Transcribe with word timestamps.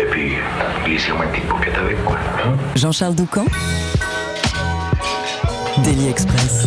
Et 0.00 0.04
puis, 0.10 0.32
glissez-moi 0.84 1.24
une 1.26 1.30
petite 1.32 1.46
paupiette 1.48 1.76
avec, 1.76 2.04
quoi. 2.04 2.16
hein. 2.44 2.56
Jean-Charles 2.76 3.14
Doucan 3.14 3.44
Daily 5.84 6.08
Express. 6.08 6.66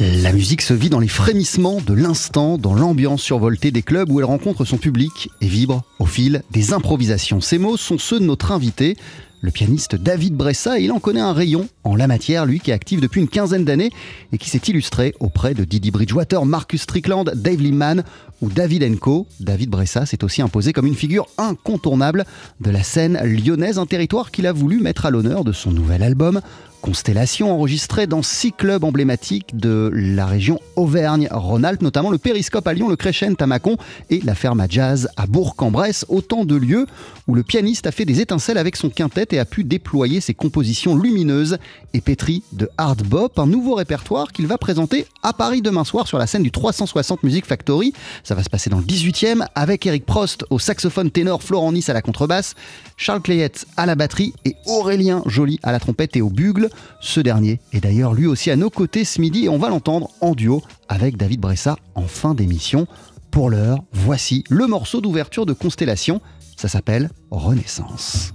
La 0.00 0.32
musique 0.32 0.62
se 0.62 0.74
vit 0.74 0.90
dans 0.90 0.98
les 1.00 1.08
frémissements 1.08 1.80
de 1.80 1.94
l'instant, 1.94 2.58
dans 2.58 2.74
l'ambiance 2.74 3.22
survoltée 3.22 3.70
des 3.70 3.82
clubs 3.82 4.10
où 4.10 4.18
elle 4.18 4.26
rencontre 4.26 4.64
son 4.64 4.76
public 4.76 5.30
et 5.40 5.46
vibre 5.46 5.82
au 5.98 6.06
fil 6.06 6.42
des 6.50 6.72
improvisations. 6.72 7.40
Ces 7.40 7.58
mots 7.58 7.76
sont 7.76 7.98
ceux 7.98 8.18
de 8.20 8.24
notre 8.24 8.52
invité, 8.52 8.96
le 9.44 9.50
pianiste 9.50 9.94
David 9.94 10.34
Bressa, 10.34 10.78
il 10.78 10.90
en 10.90 11.00
connaît 11.00 11.20
un 11.20 11.34
rayon 11.34 11.68
en 11.84 11.96
la 11.96 12.06
matière, 12.06 12.46
lui 12.46 12.60
qui 12.60 12.70
est 12.70 12.74
actif 12.74 12.98
depuis 13.02 13.20
une 13.20 13.28
quinzaine 13.28 13.66
d'années 13.66 13.90
et 14.32 14.38
qui 14.38 14.48
s'est 14.48 14.62
illustré 14.68 15.14
auprès 15.20 15.52
de 15.52 15.64
Didi 15.64 15.90
Bridgewater, 15.90 16.46
Marcus 16.46 16.80
Strickland, 16.80 17.30
Dave 17.34 17.60
Liman 17.60 18.04
ou 18.40 18.48
David 18.48 18.84
Enco. 18.84 19.26
David 19.40 19.68
Bressa 19.68 20.06
s'est 20.06 20.24
aussi 20.24 20.40
imposé 20.40 20.72
comme 20.72 20.86
une 20.86 20.94
figure 20.94 21.26
incontournable 21.36 22.24
de 22.62 22.70
la 22.70 22.82
scène 22.82 23.20
lyonnaise, 23.22 23.78
un 23.78 23.84
territoire 23.84 24.30
qu'il 24.30 24.46
a 24.46 24.52
voulu 24.52 24.80
mettre 24.80 25.04
à 25.04 25.10
l'honneur 25.10 25.44
de 25.44 25.52
son 25.52 25.72
nouvel 25.72 26.02
album 26.02 26.40
Constellation, 26.84 27.50
enregistré 27.50 28.06
dans 28.06 28.20
six 28.20 28.52
clubs 28.52 28.84
emblématiques 28.84 29.56
de 29.56 29.90
la 29.94 30.26
région 30.26 30.60
Auvergne-Rhône-Alpes, 30.76 31.80
notamment 31.80 32.10
le 32.10 32.18
Périscope 32.18 32.68
à 32.68 32.74
Lyon, 32.74 32.90
le 32.90 32.96
Crescent 32.96 33.40
à 33.40 33.46
Mâcon 33.46 33.78
et 34.10 34.20
la 34.20 34.34
Ferme 34.34 34.60
à 34.60 34.68
Jazz 34.68 35.08
à 35.16 35.26
Bourg-en-Bresse, 35.26 36.04
autant 36.10 36.44
de 36.44 36.54
lieux 36.56 36.86
où 37.26 37.34
le 37.34 37.42
pianiste 37.42 37.86
a 37.86 37.90
fait 37.90 38.04
des 38.04 38.20
étincelles 38.20 38.58
avec 38.58 38.76
son 38.76 38.90
quintet 38.90 39.28
et 39.30 39.38
a 39.38 39.46
pu 39.46 39.64
déployer 39.64 40.20
ses 40.20 40.34
compositions 40.34 40.94
lumineuses 40.94 41.56
et 41.94 42.02
pétries 42.02 42.42
de 42.52 42.68
hard 42.76 43.02
bop, 43.02 43.38
un 43.38 43.46
nouveau 43.46 43.76
répertoire 43.76 44.30
qu'il 44.30 44.46
va 44.46 44.58
présenter 44.58 45.06
à 45.22 45.32
Paris 45.32 45.62
demain 45.62 45.84
soir 45.84 46.06
sur 46.06 46.18
la 46.18 46.26
scène 46.26 46.42
du 46.42 46.50
360 46.50 47.22
Music 47.22 47.46
Factory. 47.46 47.94
Ça 48.24 48.34
va 48.34 48.42
se 48.42 48.50
passer 48.50 48.68
dans 48.68 48.76
le 48.78 48.84
18e 48.84 49.46
avec 49.54 49.86
Eric 49.86 50.04
Prost 50.04 50.44
au 50.50 50.58
saxophone 50.58 51.10
ténor, 51.10 51.42
Florent 51.42 51.72
Nice 51.72 51.88
à 51.88 51.94
la 51.94 52.02
contrebasse, 52.02 52.54
Charles 52.98 53.22
Clayette 53.22 53.64
à 53.78 53.86
la 53.86 53.94
batterie 53.94 54.34
et 54.44 54.54
Aurélien 54.66 55.22
Joly 55.24 55.58
à 55.62 55.72
la 55.72 55.80
trompette 55.80 56.14
et 56.16 56.20
au 56.20 56.28
bugle. 56.28 56.68
Ce 57.00 57.20
dernier 57.20 57.60
est 57.72 57.80
d'ailleurs 57.80 58.14
lui 58.14 58.26
aussi 58.26 58.50
à 58.50 58.56
nos 58.56 58.70
côtés 58.70 59.04
ce 59.04 59.20
midi 59.20 59.44
et 59.44 59.48
on 59.48 59.58
va 59.58 59.68
l'entendre 59.68 60.10
en 60.20 60.34
duo 60.34 60.62
avec 60.88 61.16
David 61.16 61.40
Bressa 61.40 61.76
en 61.94 62.06
fin 62.06 62.34
d'émission. 62.34 62.86
Pour 63.30 63.50
l'heure, 63.50 63.78
voici 63.92 64.44
le 64.48 64.66
morceau 64.66 65.00
d'ouverture 65.00 65.46
de 65.46 65.52
Constellation. 65.52 66.20
Ça 66.56 66.68
s'appelle 66.68 67.10
Renaissance. 67.30 68.32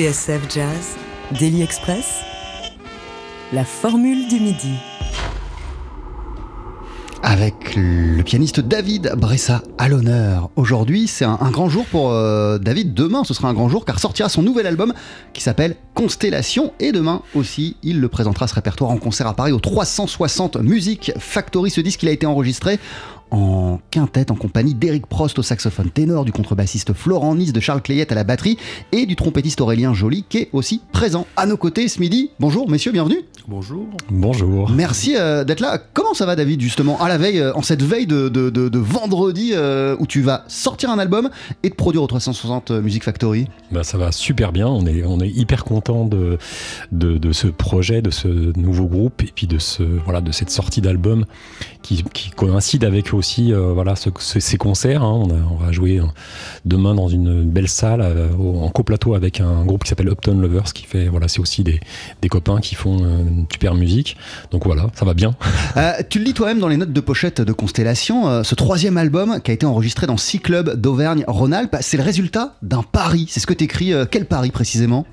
TSF 0.00 0.40
Jazz, 0.48 0.96
Daily 1.38 1.60
Express, 1.60 2.20
la 3.52 3.66
formule 3.66 4.28
du 4.28 4.40
midi. 4.40 4.72
Avec 7.22 7.76
le 7.76 8.22
pianiste 8.22 8.60
David 8.60 9.12
Bressa 9.18 9.60
à 9.76 9.88
l'honneur. 9.88 10.48
Aujourd'hui, 10.56 11.06
c'est 11.06 11.26
un, 11.26 11.50
grand 11.50 11.68
jour 11.68 11.84
pour 11.84 12.12
euh, 12.12 12.56
David. 12.56 12.94
Demain, 12.94 13.24
ce 13.24 13.34
sera 13.34 13.48
un 13.48 13.52
grand 13.52 13.68
jour 13.68 13.84
car 13.84 14.00
sortira 14.00 14.30
son 14.30 14.42
nouvel 14.42 14.66
album 14.66 14.94
qui 15.34 15.42
s'appelle 15.42 15.76
Constellation. 15.92 16.72
Et 16.80 16.92
demain 16.92 17.20
aussi, 17.34 17.76
il 17.82 18.00
le 18.00 18.08
présentera 18.08 18.48
ce 18.48 18.54
répertoire 18.54 18.90
en 18.90 18.96
concert 18.96 19.26
à 19.26 19.34
Paris 19.34 19.52
au 19.52 19.60
360 19.60 20.56
Music 20.56 21.12
Factory. 21.18 21.70
Ce 21.70 21.82
disque, 21.82 22.02
il 22.04 22.08
a 22.08 22.12
été 22.12 22.24
enregistré 22.24 22.78
en 23.30 23.80
quintette 23.90 24.30
en 24.30 24.34
compagnie 24.34 24.74
d'Eric 24.74 25.06
Prost 25.06 25.38
au 25.38 25.42
saxophone 25.42 25.90
ténor, 25.90 26.24
du 26.24 26.32
contrebassiste 26.32 26.92
Florent 26.92 27.34
Nice, 27.34 27.52
de 27.52 27.60
Charles 27.60 27.82
Clayette 27.82 28.12
à 28.12 28.14
la 28.14 28.24
batterie 28.24 28.56
et 28.92 29.06
du 29.06 29.16
trompettiste 29.16 29.60
Aurélien 29.60 29.94
Joly 29.94 30.24
qui 30.28 30.38
est 30.38 30.48
aussi 30.52 30.80
présent 30.92 31.26
à 31.36 31.46
nos 31.46 31.56
côtés 31.56 31.88
ce 31.88 32.00
midi. 32.00 32.30
Bonjour 32.40 32.68
messieurs, 32.68 32.92
bienvenue. 32.92 33.20
Bonjour. 33.48 33.86
Bonjour. 34.10 34.70
Merci 34.70 35.14
euh, 35.18 35.44
d'être 35.44 35.60
là. 35.60 35.78
Comment 35.92 36.14
ça 36.14 36.26
va 36.26 36.36
David 36.36 36.60
justement 36.60 37.00
à 37.00 37.08
la 37.08 37.18
veille, 37.18 37.40
euh, 37.40 37.52
en 37.54 37.62
cette 37.62 37.82
veille 37.82 38.06
de, 38.06 38.28
de- 38.28 38.50
de- 38.50 38.68
de 38.68 38.78
vendredi 38.78 39.50
euh, 39.54 39.96
où 39.98 40.06
tu 40.06 40.20
vas 40.22 40.44
sortir 40.48 40.90
un 40.90 40.98
album 40.98 41.30
et 41.62 41.70
te 41.70 41.74
produire 41.74 42.02
au 42.02 42.06
360 42.06 42.70
Music 42.70 43.02
Factory? 43.02 43.46
Bah, 43.72 43.82
ça 43.82 43.98
va 43.98 44.12
super 44.12 44.52
bien. 44.52 44.66
On 44.68 44.86
est, 44.86 45.02
on 45.04 45.20
est 45.20 45.28
hyper 45.30 45.64
content 45.64 46.04
de, 46.04 46.38
de, 46.92 47.18
de 47.18 47.32
ce 47.32 47.46
projet, 47.48 48.02
de 48.02 48.10
ce 48.10 48.28
nouveau 48.58 48.86
groupe 48.86 49.22
et 49.22 49.30
puis 49.34 49.46
de, 49.46 49.58
ce, 49.58 49.82
voilà, 50.04 50.20
de 50.20 50.32
cette 50.32 50.50
sortie 50.50 50.80
d'album 50.80 51.24
qui, 51.82 52.04
qui 52.12 52.30
coïncide 52.30 52.84
avec 52.84 53.08
aussi 53.20 53.52
euh, 53.52 53.72
voilà, 53.72 53.94
ce- 53.94 54.10
ce- 54.18 54.40
ces 54.40 54.56
concerts. 54.56 55.02
hein. 55.04 55.12
On, 55.24 55.54
on 55.54 55.64
va 55.64 55.70
jouer 55.72 55.98
euh, 56.00 56.04
demain 56.64 56.94
dans 56.94 57.06
une 57.08 57.44
belle 57.44 57.68
salle 57.68 58.00
euh, 58.02 58.28
en 58.36 58.68
coplateau 58.70 59.14
avec 59.14 59.40
un 59.40 59.64
groupe 59.64 59.84
qui 59.84 59.90
s'appelle 59.90 60.08
Upton 60.08 60.34
Lovers 60.40 60.72
qui 60.74 60.84
fait, 60.86 61.06
voilà, 61.06 61.28
c'est 61.28 61.38
aussi 61.40 61.62
des, 61.62 61.78
des 62.22 62.28
copains 62.28 62.58
qui 62.60 62.74
font 62.74 62.98
une 62.98 63.46
super 63.52 63.74
musique. 63.74 64.16
Donc 64.50 64.64
voilà, 64.66 64.88
ça 64.94 65.04
va 65.04 65.14
bien. 65.14 65.34
Tu 66.10 66.18
le 66.18 66.32
toi-même 66.32 66.58
dans 66.60 66.68
les 66.68 66.76
notes 66.76 66.92
de 66.92 67.00
pochette 67.00 67.40
de 67.40 67.52
Constellation, 67.52 68.42
ce 68.42 68.54
troisième 68.54 68.96
album 68.96 69.40
qui 69.44 69.50
a 69.50 69.54
été 69.54 69.66
enregistré 69.66 70.06
dans 70.06 70.16
six 70.16 70.40
clubs 70.40 70.74
d'Auvergne-Rhône-Alpes, 70.80 71.76
c'est 71.80 71.96
le 71.98 72.02
résultat 72.02 72.54
d'un 72.62 72.82
pari. 72.82 73.26
C'est 73.28 73.40
ce 73.40 73.46
que 73.46 73.52
t'écris. 73.54 73.92
euh, 73.92 74.06
quel 74.10 74.24
pari 74.26 74.50
précisément? 74.50 75.06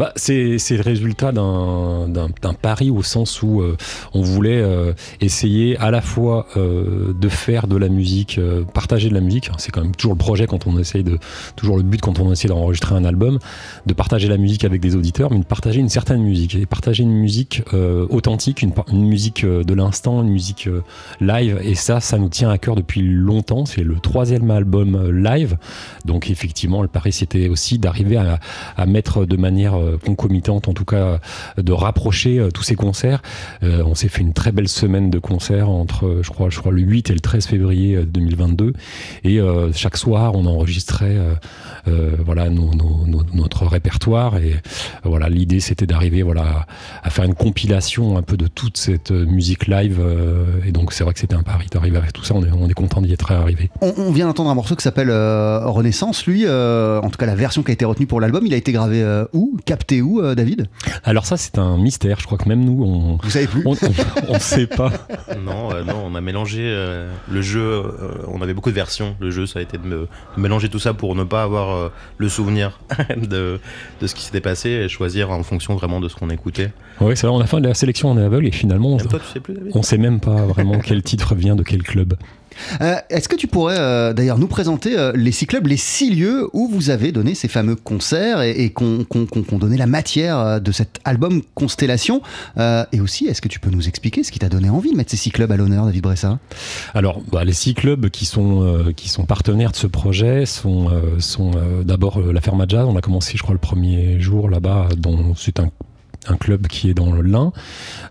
Bah, 0.00 0.14
c'est 0.16 0.56
le 0.70 0.80
résultat 0.80 1.30
d'un 1.30 2.54
pari 2.62 2.88
au 2.88 3.02
sens 3.02 3.42
où 3.42 3.60
euh, 3.60 3.76
on 4.14 4.22
voulait 4.22 4.62
euh, 4.62 4.94
essayer 5.20 5.76
à 5.76 5.90
la 5.90 6.00
fois 6.00 6.46
euh, 6.56 7.12
de 7.12 7.28
faire 7.28 7.66
de 7.66 7.76
la 7.76 7.90
musique, 7.90 8.40
partager 8.72 9.10
de 9.10 9.14
la 9.14 9.20
musique. 9.20 9.50
C'est 9.58 9.70
quand 9.70 9.82
même 9.82 9.94
toujours 9.94 10.14
le 10.14 10.18
projet 10.18 10.46
quand 10.46 10.66
on 10.66 10.78
essaye 10.78 11.04
de, 11.04 11.18
toujours 11.54 11.76
le 11.76 11.82
but 11.82 12.00
quand 12.00 12.18
on 12.18 12.32
essaie 12.32 12.48
d'enregistrer 12.48 12.94
un 12.94 13.04
album, 13.04 13.38
de 13.84 13.92
partager 13.92 14.26
la 14.26 14.38
musique 14.38 14.64
avec 14.64 14.80
des 14.80 14.96
auditeurs, 14.96 15.30
mais 15.30 15.38
de 15.38 15.44
partager 15.44 15.80
une 15.80 15.90
certaine 15.90 16.22
musique 16.22 16.54
et 16.54 16.64
partager 16.64 17.02
une 17.02 17.12
musique 17.12 17.62
authentique, 18.08 18.62
une, 18.62 18.72
musique 18.90 19.44
de 19.44 19.74
l'instant, 19.74 20.22
une 20.22 20.30
musique 20.30 20.66
live. 21.20 21.60
Et 21.62 21.74
ça, 21.74 22.00
ça 22.00 22.16
nous 22.16 22.30
tient 22.30 22.48
à 22.48 22.56
cœur 22.56 22.74
depuis 22.74 23.02
longtemps. 23.02 23.66
C'est 23.66 23.84
le 23.84 23.96
troisième 23.96 24.50
album 24.50 25.10
live, 25.10 25.58
donc 26.06 26.30
effectivement, 26.30 26.80
le 26.80 26.88
pari 26.88 27.12
c'était 27.12 27.50
aussi 27.50 27.78
d'arriver 27.78 28.16
à, 28.16 28.86
mettre 28.86 29.26
de 29.26 29.36
manière 29.36 29.76
concomitante, 29.98 30.68
en 30.68 30.74
tout 30.74 30.84
cas, 30.84 31.20
de 31.58 31.72
rapprocher 31.72 32.38
euh, 32.38 32.50
tous 32.50 32.62
ces 32.62 32.74
concerts. 32.74 33.22
Euh, 33.62 33.82
on 33.84 33.94
s'est 33.94 34.08
fait 34.08 34.22
une 34.22 34.32
très 34.32 34.52
belle 34.52 34.68
semaine 34.68 35.10
de 35.10 35.18
concerts 35.18 35.68
entre, 35.68 36.06
euh, 36.06 36.22
je 36.22 36.30
crois, 36.30 36.50
je 36.50 36.58
crois 36.58 36.72
le 36.72 36.82
8 36.82 37.10
et 37.10 37.14
le 37.14 37.20
13 37.20 37.46
février 37.46 37.96
euh, 37.96 38.04
2022. 38.04 38.72
Et 39.24 39.40
chaque 39.74 39.96
soir, 39.96 40.34
on 40.34 40.46
enregistrait 40.46 41.16
voilà 42.24 42.48
notre 42.50 43.66
répertoire. 43.66 44.36
Et 44.36 44.54
voilà, 45.04 45.28
l'idée 45.28 45.60
c'était 45.60 45.86
d'arriver 45.86 46.22
voilà 46.22 46.66
à, 47.02 47.10
faire 47.10 47.24
une 47.24 47.34
compilation 47.34 48.16
un 48.16 48.22
peu 48.22 48.36
de 48.36 48.46
toute 48.46 48.76
cette 48.76 49.10
musique 49.10 49.66
live. 49.66 50.00
et 50.66 50.72
donc 50.72 50.92
c'est 50.92 51.04
vrai 51.04 51.12
que 51.14 51.20
c'était 51.20 51.34
un 51.34 51.42
pari 51.42 51.66
d'arriver 51.70 51.96
avec 51.96 52.12
tout 52.12 52.24
ça. 52.24 52.34
On 52.34 52.44
est, 52.44 52.50
on 52.50 52.68
est 52.68 52.74
content 52.74 53.00
d'y 53.00 53.12
être 53.12 53.32
arrivé. 53.32 53.70
on, 53.80 54.10
vient 54.12 54.26
d'entendre 54.26 54.50
un 54.50 54.54
morceau 54.54 54.76
qui 54.76 54.82
s'appelle 54.82 55.10
Renaissance. 55.10 56.26
Lui, 56.26 56.48
en 56.48 57.08
tout 57.10 57.18
cas 57.18 57.26
la 57.26 57.36
version 57.36 57.62
qui 57.62 57.70
a 57.70 57.74
été 57.74 57.84
retenue 57.84 58.06
pour 58.06 58.20
l'album, 58.20 58.44
il 58.46 58.54
a 58.54 58.56
été 58.56 58.72
gravé 58.72 59.04
où? 59.32 59.56
Capté 59.70 60.02
où, 60.02 60.20
euh, 60.20 60.34
David? 60.34 60.66
Alors 61.04 61.24
ça 61.26 61.36
c'est 61.36 61.56
un 61.56 61.76
mystère. 61.76 62.18
Je 62.18 62.26
crois 62.26 62.38
que 62.38 62.48
même 62.48 62.64
nous 62.64 62.82
on 62.84 63.18
Vous 63.22 63.30
savez 63.30 63.46
plus 63.46 63.62
on, 63.64 63.70
on, 63.74 63.76
on 64.34 64.38
sait 64.40 64.66
pas. 64.66 64.90
Non, 65.46 65.72
euh, 65.72 65.84
non, 65.84 66.02
on 66.06 66.14
a 66.16 66.20
mélangé 66.20 66.58
euh, 66.62 67.08
le 67.30 67.40
jeu. 67.40 67.60
euh, 67.62 67.92
on 68.26 68.42
avait 68.42 68.52
beaucoup 68.52 68.70
de 68.70 68.74
versions. 68.74 69.14
Le 69.20 69.30
jeu, 69.30 69.46
ça 69.46 69.60
a 69.60 69.62
été 69.62 69.78
de, 69.78 69.86
me- 69.86 70.08
de 70.36 70.40
mélanger 70.42 70.68
tout 70.68 70.80
ça 70.80 70.92
pour 70.92 71.14
ne 71.14 71.22
pas 71.22 71.44
avoir 71.44 71.70
euh, 71.76 71.88
le 72.18 72.28
souvenir 72.28 72.80
de, 73.16 73.60
de 74.00 74.06
ce 74.08 74.14
qui 74.16 74.24
s'était 74.24 74.40
passé 74.40 74.70
et 74.70 74.88
choisir 74.88 75.30
en 75.30 75.42
fonction 75.44 75.76
vraiment 75.76 76.00
de 76.00 76.08
ce 76.08 76.16
qu'on 76.16 76.30
écoutait. 76.30 76.72
Oui, 77.00 77.16
c'est 77.16 77.28
vrai, 77.28 77.36
on 77.36 77.40
a 77.40 77.46
fait 77.46 77.60
de 77.60 77.68
la 77.68 77.74
sélection 77.74 78.10
en 78.10 78.16
aveugle 78.16 78.48
et 78.48 78.50
finalement, 78.50 78.96
Même 78.96 79.06
toi, 79.06 79.20
tu 79.20 79.32
sais 79.32 79.38
plus, 79.40 79.54
David? 79.54 79.70
on 79.74 79.82
sait 79.82 79.98
même 79.98 80.18
pas 80.18 80.46
vraiment 80.46 80.80
quel 80.80 81.02
titre 81.04 81.36
vient 81.36 81.54
de 81.54 81.62
quel 81.62 81.82
club. 81.84 82.14
Euh, 82.80 82.96
Est-ce 83.08 83.28
que 83.28 83.36
tu 83.36 83.46
pourrais 83.46 83.78
euh, 83.78 84.12
d'ailleurs 84.12 84.38
nous 84.38 84.46
présenter 84.46 84.98
euh, 84.98 85.12
les 85.14 85.32
six 85.32 85.46
clubs, 85.46 85.66
les 85.66 85.76
six 85.76 86.10
lieux 86.10 86.48
où 86.52 86.68
vous 86.68 86.90
avez 86.90 87.12
donné 87.12 87.34
ces 87.34 87.48
fameux 87.48 87.76
concerts 87.76 88.42
et, 88.42 88.50
et 88.50 88.70
qu'on 88.70 89.04
qu'on 89.04 89.58
donné 89.58 89.76
la 89.76 89.86
matière 89.86 90.60
de 90.60 90.72
cet 90.72 91.00
album 91.04 91.42
Constellation 91.54 92.22
Et 92.92 93.00
aussi, 93.00 93.26
est-ce 93.26 93.40
que 93.40 93.48
tu 93.48 93.60
peux 93.60 93.70
nous 93.70 93.88
expliquer 93.88 94.22
ce 94.22 94.32
qui 94.32 94.38
t'a 94.38 94.48
donné 94.48 94.70
envie 94.70 94.92
de 94.92 94.96
mettre 94.96 95.10
ces 95.10 95.16
six 95.16 95.30
clubs 95.30 95.50
à 95.50 95.56
l'honneur, 95.56 95.84
David 95.86 96.02
Bressa? 96.02 96.38
Alors, 96.94 97.20
bah, 97.30 97.44
les 97.44 97.52
six 97.52 97.74
clubs 97.74 98.08
qui 98.08 98.24
sont, 98.24 98.92
qui 98.96 99.08
sont 99.08 99.24
partenaires 99.24 99.72
de 99.72 99.76
ce 99.76 99.86
projet 99.86 100.46
sont, 100.46 100.90
sont 101.18 101.50
d'abord 101.84 102.20
la 102.20 102.40
Ferma 102.40 102.64
Jazz. 102.68 102.86
On 102.88 102.96
a 102.96 103.00
commencé, 103.00 103.36
je 103.36 103.42
crois, 103.42 103.54
le 103.54 103.60
premier 103.60 104.20
jour 104.20 104.48
là-bas. 104.48 104.88
C'est 105.36 105.60
un, 105.60 105.70
un 106.28 106.36
club 106.36 106.66
qui 106.66 106.90
est 106.90 106.94
dans 106.94 107.12
le 107.12 107.22
Lin. 107.22 107.52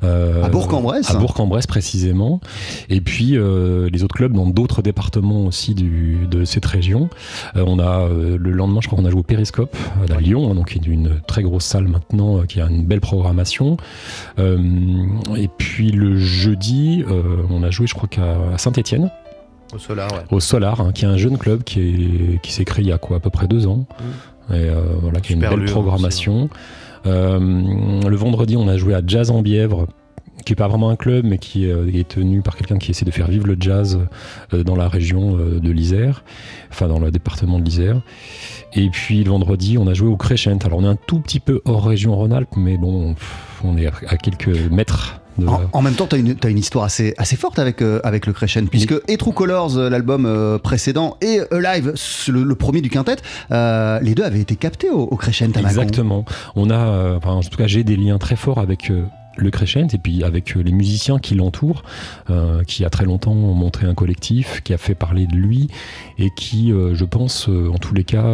Euh, 0.04 0.44
À 0.44 0.50
Bourg-en-Bresse 0.50 1.12
À 1.12 1.16
Bourg-en-Bresse, 1.16 1.68
précisément. 1.68 2.42
Et 2.90 3.02
puis, 3.02 3.38
euh, 3.38 3.90
les 3.92 4.04
autres 4.04 4.16
clubs 4.16 4.34
dans 4.34 4.48
d'autres 4.48 4.82
départements 4.82 5.46
aussi 5.46 5.76
du, 5.76 6.28
de 6.30 6.44
cette 6.46 6.66
région. 6.66 7.10
Euh, 7.56 7.64
on 7.68 7.80
a, 7.80 8.02
euh, 8.02 8.38
le 8.40 8.52
lendemain, 8.52 8.80
je 8.82 8.88
crois 8.88 8.98
qu'on 9.00 9.06
a 9.06 9.12
joué 9.12 9.20
au 9.20 9.24
Périscope 9.24 9.76
à 10.10 10.20
Lyon, 10.20 10.52
hein, 10.52 10.56
donc 10.56 10.70
qui 10.70 10.80
est 10.80 10.88
une 10.88 11.22
très 11.28 11.44
grosse 11.44 11.66
salle 11.66 11.88
maintenant, 11.88 12.42
qui 12.44 12.60
a 12.62 12.68
une 12.68 12.86
belle 12.86 13.02
programmation. 13.02 13.78
Et 14.38 15.50
puis, 15.58 15.92
le 15.92 16.18
jeudi, 16.18 17.04
on 17.50 17.64
a 17.64 17.70
joué, 17.72 17.88
je 17.88 17.94
crois, 17.94 18.10
qu'à 18.10 18.58
Saint-Étienne 18.58 19.12
Au 19.74 19.78
Solar, 19.78 20.12
ouais. 20.12 20.20
au 20.32 20.40
Solar, 20.40 20.82
hein, 20.82 20.92
qui 20.94 21.06
est 21.06 21.08
un 21.08 21.18
jeune 21.18 21.38
club 21.38 21.64
qui, 21.64 21.80
est, 21.80 22.42
qui 22.42 22.52
s'est 22.52 22.66
créé 22.66 22.84
il 22.86 22.90
y 22.90 22.92
a 22.92 22.98
quoi, 22.98 23.18
à 23.18 23.20
peu 23.20 23.30
près 23.30 23.48
deux 23.48 23.68
ans, 23.68 23.86
et 24.50 24.54
euh, 24.54 24.82
voilà, 25.02 25.20
qui 25.20 25.34
a 25.34 25.36
une 25.36 25.42
belle 25.42 25.66
programmation. 25.66 26.50
Le 27.06 28.16
vendredi, 28.16 28.58
on 28.58 28.68
a 28.68 28.78
joué 28.78 28.94
à 28.94 29.02
Jazz 29.06 29.32
en 29.32 29.42
Bièvre, 29.42 29.88
qui 30.46 30.54
est 30.54 30.56
pas 30.56 30.68
vraiment 30.68 30.90
un 30.90 30.96
club, 30.96 31.26
mais 31.26 31.38
qui 31.38 31.70
euh, 31.70 31.92
est 31.94 32.08
tenu 32.08 32.42
par 32.42 32.56
quelqu'un 32.56 32.78
qui 32.78 32.92
essaie 32.92 33.06
de 33.06 33.12
faire 33.12 33.28
vivre 33.28 33.48
le 33.48 33.58
jazz 33.60 34.00
euh, 34.54 34.64
dans 34.64 34.76
la 34.76 34.88
région 34.88 35.38
euh, 35.38 35.60
de 35.60 35.72
l'Isère, 35.72 36.24
enfin 36.72 36.88
dans 36.88 37.00
le 37.00 37.12
département 37.12 37.60
de 37.60 37.64
l'Isère. 37.64 38.02
Et 38.74 38.90
puis 38.90 39.24
le 39.24 39.30
vendredi, 39.30 39.78
on 39.78 39.88
a 39.88 39.94
joué 39.94 40.08
au 40.08 40.18
Crescent. 40.18 40.58
Alors 40.66 40.80
on 40.80 40.84
est 40.84 40.88
un 40.88 40.98
tout 41.08 41.20
petit 41.20 41.40
peu 41.40 41.62
hors 41.66 41.86
région 41.86 42.16
Rhône-Alpes, 42.16 42.56
mais 42.58 42.78
bon, 42.78 43.16
on 43.64 43.78
est 43.78 43.88
à 43.88 44.18
quelques 44.18 44.70
mètres 44.72 45.22
de 45.40 45.48
En, 45.74 45.82
même 45.82 45.94
temps, 45.94 46.08
tu 46.08 46.16
as 46.16 46.20
une, 46.20 46.36
t'as 46.36 46.50
une 46.50 46.58
histoire 46.58 46.86
assez, 46.86 47.14
assez 47.18 47.36
forte 47.36 47.60
avec, 47.60 47.82
euh, 47.82 48.00
avec 48.04 48.26
le 48.26 48.34
Crescent, 48.34 48.66
puisque 48.70 48.96
et 49.08 49.18
True 49.18 49.34
Colors, 49.34 49.78
euh, 49.78 49.90
l'album 49.90 50.26
euh, 50.26 50.58
précédent, 50.58 51.18
et 51.22 51.42
Alive, 51.52 51.94
le, 52.28 52.44
le 52.44 52.56
premier 52.56 52.82
du 52.82 52.90
quintet, 52.90 53.18
euh, 53.52 54.00
les 54.02 54.16
deux 54.16 54.24
avaient 54.24 54.42
été 54.42 54.56
captés 54.56 54.90
au, 54.90 55.02
au 55.02 55.16
Crescent 55.16 55.52
à. 55.56 55.60
Exactement. 55.60 56.26
On 56.56 56.70
a, 56.70 57.16
enfin, 57.18 57.32
en 57.32 57.42
tout 57.42 57.58
cas, 57.58 57.68
j'ai 57.68 57.84
des 57.84 57.96
liens 57.96 58.18
très 58.18 58.36
forts 58.36 58.60
avec 58.60 58.92
le 59.40 59.52
Crescent 59.52 59.88
et 59.94 59.98
puis 59.98 60.24
avec 60.24 60.56
euh, 60.56 60.62
les 60.62 60.72
musiciens 60.72 61.20
qui 61.20 61.36
l'entourent, 61.36 61.84
euh, 62.30 62.64
qui 62.64 62.86
a 62.86 62.90
très 62.90 63.06
longtemps 63.06 63.32
ont 63.32 63.54
montré 63.54 63.88
un 63.88 63.94
collectif, 63.94 64.62
qui 64.64 64.74
a 64.74 64.78
fait 64.78 64.96
parler 64.96 65.26
de 65.28 65.36
lui 65.36 65.68
et 66.18 66.30
qui, 66.36 66.72
euh, 66.72 66.94
je 66.96 67.06
pense, 67.06 67.48
euh, 67.50 67.70
en 67.74 67.78
tous 67.78 67.94
les 67.94 68.04
cas, 68.04 68.26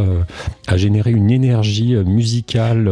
a 0.67 0.77
généré 0.77 1.11
une 1.11 1.29
énergie 1.31 1.95
musicale, 1.95 2.89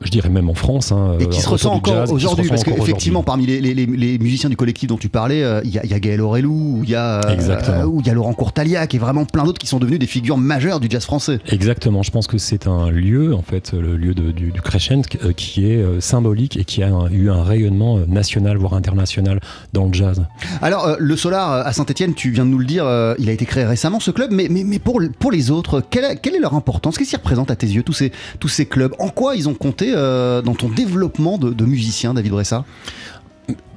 je 0.00 0.10
dirais 0.10 0.28
même 0.28 0.48
en 0.50 0.54
France. 0.54 0.92
hein, 0.92 1.16
Et 1.20 1.26
qui 1.28 1.40
se 1.40 1.48
ressent 1.48 1.74
encore 1.74 2.10
aujourd'hui, 2.12 2.48
parce 2.48 2.64
qu'effectivement, 2.64 3.22
parmi 3.22 3.46
les, 3.46 3.60
les- 3.60 3.74
les- 3.74 3.86
les 3.86 4.18
musiciens 4.18 4.50
du 4.50 4.56
collectif 4.56 4.88
dont 4.88 4.96
tu 4.96 5.08
parlais, 5.08 5.44
il 5.64 5.70
y, 5.70 5.78
a- 5.78 5.84
il 5.84 5.90
y 5.90 5.94
a 5.94 6.00
Gaël 6.00 6.20
Aurelou, 6.20 6.80
il 6.84 6.90
y 6.90 6.94
a, 6.94 7.20
il 7.36 8.06
y 8.06 8.10
a 8.10 8.14
Laurent 8.14 8.34
Courtaliac, 8.34 8.94
et 8.94 8.98
vraiment 8.98 9.24
plein 9.24 9.44
d'autres 9.44 9.58
qui 9.58 9.66
sont 9.66 9.78
devenus 9.78 9.98
des 9.98 10.06
figures 10.06 10.36
majeures 10.38 10.80
du 10.80 10.88
jazz 10.90 11.04
français. 11.04 11.38
Exactement, 11.48 12.02
je 12.02 12.10
pense 12.10 12.26
que 12.26 12.38
c'est 12.38 12.66
un 12.66 12.90
lieu, 12.90 13.34
en 13.34 13.42
fait, 13.42 13.72
le 13.72 13.96
lieu 13.96 14.14
de- 14.14 14.32
du, 14.32 14.50
du 14.50 14.60
Crescent, 14.60 15.02
qui 15.36 15.64
est 15.64 16.00
symbolique 16.00 16.56
et 16.56 16.64
qui 16.64 16.82
a 16.82 16.87
un- 16.88 17.08
eu 17.10 17.30
un 17.30 17.42
rayonnement 17.42 17.98
euh, 17.98 18.06
national, 18.06 18.56
voire 18.56 18.74
international 18.74 19.40
dans 19.72 19.86
le 19.86 19.92
jazz. 19.92 20.24
Alors, 20.62 20.86
euh, 20.86 20.96
le 20.98 21.16
Solar 21.16 21.52
euh, 21.52 21.62
à 21.64 21.72
Saint-Etienne, 21.72 22.14
tu 22.14 22.30
viens 22.30 22.44
de 22.44 22.50
nous 22.50 22.58
le 22.58 22.64
dire, 22.66 22.84
il 23.18 23.28
a 23.28 23.32
été 23.32 23.44
créé 23.46 23.64
récemment 23.64 24.00
ce 24.00 24.10
club, 24.10 24.30
mais, 24.32 24.48
mais, 24.50 24.64
mais 24.64 24.78
pour, 24.78 25.00
pour 25.18 25.30
les 25.30 25.50
autres, 25.50 25.82
quelle, 25.88 26.04
est- 26.04 26.16
quelle 26.16 26.34
est 26.34 26.40
leur 26.40 26.54
importance? 26.54 26.98
Qu'est-ce 26.98 27.10
qu'ils 27.10 27.18
représentent 27.18 27.50
à 27.50 27.56
tes 27.56 27.66
yeux, 27.68 27.82
tous 27.82 27.92
ces, 27.92 28.12
tous 28.40 28.48
ces 28.48 28.66
clubs? 28.66 28.92
En 28.98 29.08
quoi 29.08 29.36
ils 29.36 29.48
ont 29.48 29.54
compté 29.54 29.92
dans 29.92 30.54
ton 30.54 30.68
développement 30.68 31.38
de, 31.38 31.50
de 31.50 31.64
musicien, 31.64 32.14
David 32.14 32.32
Bressa 32.32 32.64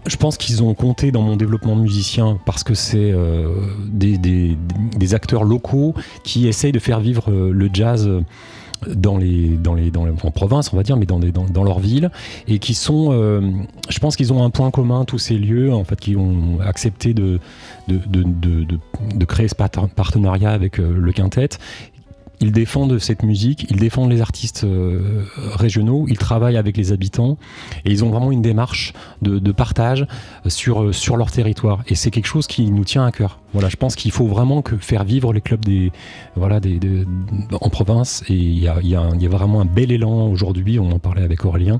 Je 0.07 0.15
pense 0.15 0.37
qu'ils 0.37 0.63
ont 0.63 0.73
compté 0.73 1.11
dans 1.11 1.21
mon 1.21 1.35
développement 1.35 1.75
de 1.75 1.81
musicien 1.81 2.39
parce 2.45 2.63
que 2.63 2.73
c'est 2.73 3.11
euh, 3.11 3.47
des, 3.87 4.17
des- 4.17 4.57
des 4.97 5.13
acteurs 5.13 5.43
locaux 5.43 5.93
qui 6.23 6.47
essayent 6.47 6.71
de 6.71 6.79
faire 6.79 6.99
vivre 6.99 7.29
le 7.31 7.69
jazz. 7.71 8.09
Dans 8.88 9.17
les, 9.17 9.50
dans 9.50 9.73
les, 9.73 9.91
dans 9.91 10.05
les, 10.05 10.11
en 10.11 10.31
province, 10.31 10.71
on 10.73 10.77
va 10.77 10.83
dire, 10.83 10.97
mais 10.97 11.05
dans, 11.05 11.19
des, 11.19 11.31
dans, 11.31 11.45
dans 11.45 11.63
et 12.47 12.59
qui 12.59 12.73
sont, 12.73 13.09
euh, 13.11 13.41
je 13.89 14.00
pense 14.00 14.15
qu'ils 14.15 14.33
ont 14.33 14.43
un 14.43 14.50
point 14.50 14.71
commun, 14.71 15.05
tous 15.05 15.19
ces 15.19 15.38
lieux, 15.38 15.73
en 15.73 15.83
fait, 15.83 16.00
qui 16.00 16.15
ont 16.15 16.59
accepté 16.61 17.13
de, 17.13 17.39
de, 17.88 18.00
de, 18.07 18.23
de, 18.23 18.79
de 19.15 19.25
créer 19.25 19.47
ce 19.47 19.55
partenariat 19.55 20.51
avec 20.51 20.79
euh, 20.79 20.93
le 20.97 21.11
quintet 21.11 21.50
ils 22.41 22.51
défendent 22.51 23.00
cette 23.00 23.24
musique, 23.24 23.67
ils 23.69 23.77
défendent 23.77 24.12
les 24.12 24.21
artistes 24.21 24.63
euh, 24.63 25.24
régionaux, 25.53 26.05
ils 26.10 26.17
travaillent 26.17 26.57
avec 26.57 26.75
les 26.75 26.91
habitants 26.91 27.38
et 27.86 27.91
ils 27.91 28.03
ont 28.03 28.10
vraiment 28.10 28.31
une 28.31 28.41
démarche 28.41 28.93
de, 29.21 29.51
partage 29.51 30.07
sur, 30.48 30.93
sur 30.93 31.17
leur 31.17 31.31
territoire. 31.31 31.83
Et 31.88 31.95
c'est 31.95 32.10
quelque 32.10 32.25
chose 32.25 32.48
qui 32.48 32.69
nous 32.71 32.86
tient 32.86 33.05
à 33.05 33.12
cœur. 33.12 33.39
Voilà, 33.53 33.67
je 33.67 33.75
pense 33.75 33.95
qu'il 33.95 34.12
faut 34.12 34.27
vraiment 34.27 34.63
faire 34.79 35.03
vivre 35.03 35.33
les 35.33 35.41
clubs 35.41 35.63
des, 35.63 35.91
voilà, 36.36 36.60
des, 36.60 36.79
en 37.60 37.69
province. 37.69 38.24
Et 38.29 38.33
il 38.33 38.60
y 38.60 38.67
a, 38.67 38.79
y, 38.81 38.89
y 38.89 38.95
a, 38.95 39.29
vraiment 39.29 39.62
un 39.62 39.65
bel 39.65 39.91
élan 39.91 40.27
aujourd'hui, 40.27 40.79
on 40.79 40.91
en 40.91 41.00
parlait 41.00 41.24
avec 41.24 41.43
Aurélien, 41.45 41.79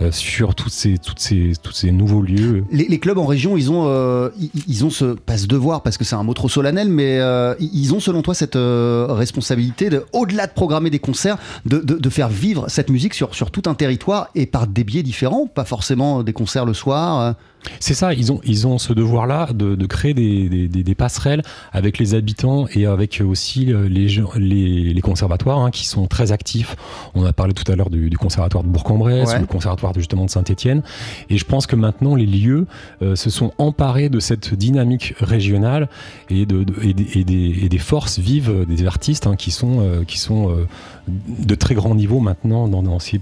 euh, 0.00 0.10
sur 0.12 0.54
toutes 0.54 0.72
ces, 0.72 0.96
toutes 0.98 1.20
ces, 1.20 1.52
tous 1.62 1.72
ces 1.72 1.92
nouveaux 1.92 2.22
lieux. 2.22 2.64
Les, 2.72 2.98
clubs 2.98 3.18
en 3.18 3.26
région, 3.26 3.56
ils 3.56 3.70
ont, 3.70 3.84
euh, 3.86 4.30
ils, 4.66 4.84
ont 4.84 4.90
ce, 4.90 5.14
pas 5.14 5.36
ce 5.36 5.46
devoir, 5.46 5.82
parce 5.82 5.98
que 5.98 6.04
c'est 6.04 6.16
un 6.16 6.22
mot 6.22 6.34
trop 6.34 6.48
solennel, 6.48 6.88
mais 6.88 7.18
euh, 7.20 7.54
ils 7.60 7.94
ont 7.94 8.00
selon 8.00 8.22
toi 8.22 8.34
cette 8.34 8.56
euh, 8.56 9.06
responsabilité, 9.10 9.90
de, 9.90 9.99
au-delà 10.12 10.46
de 10.46 10.52
programmer 10.52 10.90
des 10.90 10.98
concerts, 10.98 11.38
de, 11.64 12.10
faire 12.10 12.28
vivre 12.28 12.68
cette 12.68 12.90
musique 12.90 13.14
sur, 13.14 13.34
sur 13.34 13.50
tout 13.50 13.62
un 13.66 13.74
territoire 13.74 14.28
et 14.34 14.46
par 14.46 14.66
des 14.66 14.84
biais 14.84 15.02
différents, 15.02 15.46
pas 15.46 15.64
forcément 15.64 16.22
des 16.22 16.32
concerts 16.32 16.64
le 16.64 16.74
soir 16.74 17.20
euh. 17.20 17.32
C'est 17.78 17.94
ça, 17.94 18.14
ils 18.14 18.32
ont, 18.32 18.40
ils 18.44 18.66
ont 18.66 18.78
ce 18.78 18.92
devoir-là 18.92 19.52
de, 19.52 19.74
de, 19.74 19.86
créer 19.86 20.14
des, 20.14 20.48
des, 20.48 20.68
des, 20.68 20.94
passerelles 20.94 21.42
avec 21.72 21.98
les 21.98 22.14
habitants 22.14 22.66
et 22.74 22.86
avec 22.86 23.22
aussi 23.24 23.66
les, 23.66 24.08
les, 24.08 24.94
les 24.94 25.00
conservatoires 25.00 25.58
hein, 25.58 25.70
qui 25.70 25.86
sont 25.86 26.06
très 26.06 26.32
actifs. 26.32 26.76
On 27.14 27.24
a 27.24 27.32
parlé 27.32 27.52
tout 27.54 27.70
à 27.70 27.76
l'heure 27.76 27.90
du, 27.90 28.10
du, 28.10 28.18
conservatoire 28.18 28.64
de 28.64 28.68
Bourg-en-Bresse, 28.68 29.30
ouais. 29.30 29.40
le 29.40 29.46
conservatoire 29.46 29.92
de, 29.92 30.00
justement 30.00 30.24
de 30.24 30.30
Saint-Étienne. 30.30 30.82
Et 31.28 31.38
je 31.38 31.44
pense 31.44 31.66
que 31.66 31.76
maintenant, 31.76 32.14
les 32.14 32.26
lieux 32.26 32.66
euh, 33.02 33.16
se 33.16 33.30
sont 33.30 33.52
emparés 33.58 34.08
de 34.08 34.20
cette 34.20 34.54
dynamique 34.54 35.14
régionale 35.20 35.88
et, 36.28 36.46
de, 36.46 36.64
de 36.64 36.74
et, 36.82 36.94
des, 36.94 37.64
et, 37.64 37.68
des, 37.68 37.78
forces 37.78 38.18
vives 38.18 38.66
des 38.66 38.86
artistes 38.86 39.26
hein, 39.26 39.36
qui 39.36 39.50
sont, 39.50 39.80
euh, 39.80 40.04
qui 40.04 40.18
sont 40.18 40.50
euh, 40.50 40.66
de 41.08 41.54
très 41.54 41.74
grand 41.74 41.94
niveau 41.94 42.20
maintenant 42.20 42.68
dans, 42.68 42.82
dans 42.82 42.98
ces 42.98 43.20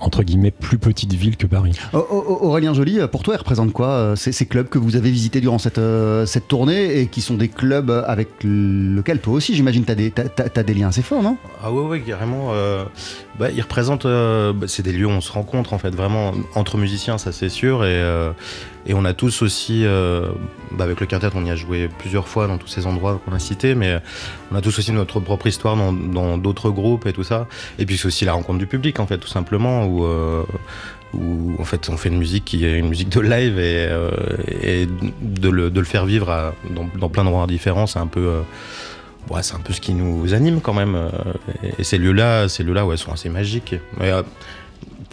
entre 0.00 0.22
guillemets 0.22 0.50
plus 0.50 0.78
petite 0.78 1.12
ville 1.12 1.36
que 1.36 1.46
Paris. 1.46 1.72
Aurélien 1.92 2.74
Joly, 2.74 3.00
pour 3.10 3.22
toi, 3.22 3.34
ils 3.34 3.38
représentent 3.38 3.72
quoi 3.72 3.88
euh, 3.88 4.16
ces, 4.16 4.32
ces, 4.32 4.46
clubs 4.46 4.68
que 4.68 4.78
vous 4.78 4.96
avez 4.96 5.10
visités 5.10 5.40
durant 5.40 5.58
cette, 5.58 5.78
euh, 5.78 6.26
cette 6.26 6.48
tournée 6.48 7.00
et 7.00 7.06
qui 7.06 7.20
sont 7.20 7.34
des 7.34 7.48
clubs 7.48 7.90
avec 8.06 8.28
lesquels 8.42 9.20
toi 9.20 9.34
aussi, 9.34 9.54
j'imagine, 9.54 9.84
tu 9.84 9.92
as, 9.92 10.42
as, 10.42 10.58
as, 10.58 10.62
des 10.62 10.74
liens 10.74 10.88
assez 10.88 11.02
forts, 11.02 11.22
non? 11.22 11.36
Ah 11.62 11.72
ouais, 11.72 11.82
ouais, 11.82 12.00
carrément. 12.00 12.48
Euh, 12.52 12.84
bah, 13.38 13.50
ils 13.50 13.60
représentent, 13.60 14.06
euh, 14.06 14.52
bah, 14.52 14.66
c'est 14.68 14.82
des 14.82 14.92
lieux 14.92 15.06
où 15.06 15.10
on 15.10 15.20
se 15.20 15.32
rencontre 15.32 15.72
en 15.72 15.78
fait, 15.78 15.94
vraiment 15.94 16.32
entre 16.54 16.78
musiciens, 16.78 17.18
ça 17.18 17.32
c'est 17.32 17.48
sûr, 17.48 17.84
et, 17.84 17.88
euh, 17.88 18.32
et 18.86 18.94
on 18.94 19.04
a 19.04 19.14
tous 19.14 19.42
aussi, 19.42 19.84
euh, 19.84 20.30
bah, 20.72 20.84
avec 20.84 21.00
le 21.00 21.06
quintet, 21.06 21.28
on 21.34 21.44
y 21.44 21.50
a 21.50 21.56
joué 21.56 21.88
plusieurs 21.98 22.28
fois 22.28 22.46
dans 22.46 22.58
tous 22.58 22.68
ces 22.68 22.86
endroits 22.86 23.20
qu'on 23.24 23.32
a 23.32 23.38
cités, 23.38 23.74
mais 23.74 24.00
on 24.52 24.56
a 24.56 24.60
tous 24.60 24.78
aussi 24.78 24.92
notre 24.92 25.20
propre 25.20 25.46
histoire 25.46 25.76
dans 25.76 26.38
d'autres 26.38 26.70
groupes 26.70 27.06
et 27.06 27.12
tout 27.12 27.24
ça, 27.24 27.46
et 27.78 27.86
puis 27.86 27.96
c'est 27.96 28.06
aussi 28.06 28.24
la 28.24 28.32
rencontre 28.32 28.58
du 28.58 28.66
public 28.66 29.00
en 29.00 29.06
fait, 29.06 29.18
tout 29.18 29.28
simplement, 29.28 29.86
où 29.86 30.06
où 31.14 31.54
en 31.58 31.64
fait 31.64 31.88
on 31.88 31.96
fait 31.96 32.08
une 32.08 32.18
musique 32.18 32.44
qui 32.44 32.64
est 32.64 32.78
une 32.78 32.88
musique 32.88 33.08
de 33.08 33.20
live 33.20 33.58
et, 33.58 33.86
euh, 33.88 34.86
de, 35.20 35.48
le, 35.48 35.84
faire 35.84 36.04
vivre 36.04 36.52
dans, 36.70 36.88
dans, 36.98 37.08
plein 37.08 37.24
d'endroits 37.24 37.46
différents, 37.46 37.86
c'est 37.86 37.98
un 37.98 38.06
peu 38.06 38.28
euh, 39.30 39.40
c'est 39.42 39.54
un 39.54 39.60
peu 39.60 39.72
ce 39.72 39.80
qui 39.80 39.94
nous 39.94 40.34
anime 40.34 40.60
quand 40.60 40.74
même. 40.74 40.94
euh, 40.94 41.10
Et, 41.78 41.84
ces 41.84 41.98
lieux-là, 41.98 42.48
ces 42.48 42.62
lieux-là, 42.62 42.86
ouais, 42.86 42.96
sont 42.96 43.12
assez 43.12 43.28
magiques. 43.28 43.74
Euh, 44.00 44.22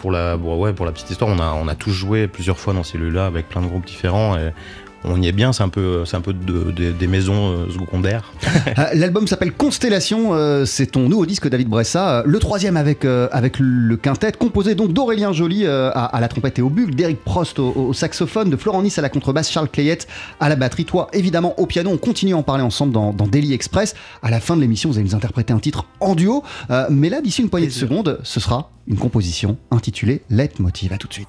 pour 0.04 0.12
la, 0.12 0.36
pour 0.36 0.84
la 0.84 0.92
petite 0.92 1.08
histoire, 1.08 1.30
on 1.30 1.38
a, 1.38 1.54
on 1.54 1.74
tous 1.74 1.90
joué 1.90 2.28
plusieurs 2.28 2.58
fois 2.58 2.74
dans 2.74 2.82
ces 2.82 2.98
lieux-là 2.98 3.24
avec 3.24 3.48
plein 3.48 3.62
de 3.62 3.66
groupes 3.68 3.86
différents. 3.86 4.36
On 5.04 5.20
y 5.20 5.28
est 5.28 5.32
bien, 5.32 5.52
c'est 5.52 5.62
un 5.62 5.68
peu, 5.68 6.04
c'est 6.04 6.16
un 6.16 6.20
peu 6.20 6.32
de, 6.32 6.70
de, 6.70 6.92
des 6.92 7.06
maisons 7.06 7.52
euh, 7.52 7.70
secondaires. 7.70 8.32
L'album 8.94 9.26
s'appelle 9.26 9.52
Constellation, 9.52 10.34
euh, 10.34 10.64
c'est 10.64 10.86
ton 10.86 11.08
nouveau 11.08 11.26
disque 11.26 11.48
David 11.48 11.68
Bressa, 11.68 12.22
le 12.26 12.38
troisième 12.38 12.76
avec, 12.76 13.04
euh, 13.04 13.28
avec 13.32 13.58
le 13.58 13.96
quintet, 13.96 14.32
composé 14.32 14.74
donc 14.74 14.92
d'Aurélien 14.92 15.32
Joly 15.32 15.66
à, 15.66 15.88
à, 15.90 16.20
la 16.20 16.28
trompette 16.28 16.58
et 16.58 16.62
au 16.62 16.70
bugle, 16.70 16.94
d'Eric 16.94 17.22
Prost 17.22 17.58
au, 17.58 17.72
au, 17.76 17.92
saxophone, 17.92 18.50
de 18.50 18.56
Florent 18.56 18.82
Nice 18.82 18.98
à 18.98 19.02
la 19.02 19.08
contrebasse, 19.08 19.50
Charles 19.50 19.68
Clayette 19.68 20.06
à 20.40 20.48
la 20.48 20.56
batterie, 20.56 20.84
toi 20.84 21.08
évidemment 21.12 21.58
au 21.58 21.66
piano, 21.66 21.90
on 21.90 21.98
continue 21.98 22.34
à 22.34 22.36
en 22.36 22.42
parler 22.42 22.62
ensemble 22.62 22.92
dans, 22.92 23.12
dans 23.12 23.26
Daily 23.26 23.52
Express. 23.52 23.94
À 24.22 24.30
la 24.30 24.40
fin 24.40 24.56
de 24.56 24.60
l'émission, 24.60 24.90
vous 24.90 24.98
allez 24.98 25.08
nous 25.08 25.14
interpréter 25.14 25.52
un 25.52 25.58
titre 25.58 25.86
en 26.00 26.14
duo, 26.14 26.42
mais 26.90 27.08
là 27.08 27.20
d'ici 27.20 27.42
une 27.42 27.50
poignée 27.50 27.66
de 27.66 27.72
secondes, 27.72 28.18
ce 28.22 28.40
sera 28.40 28.70
une 28.86 28.96
composition 28.96 29.56
intitulée 29.70 30.22
Leitmotiv. 30.30 30.92
À 30.92 30.98
tout 30.98 31.08
de 31.08 31.12
suite. 31.12 31.28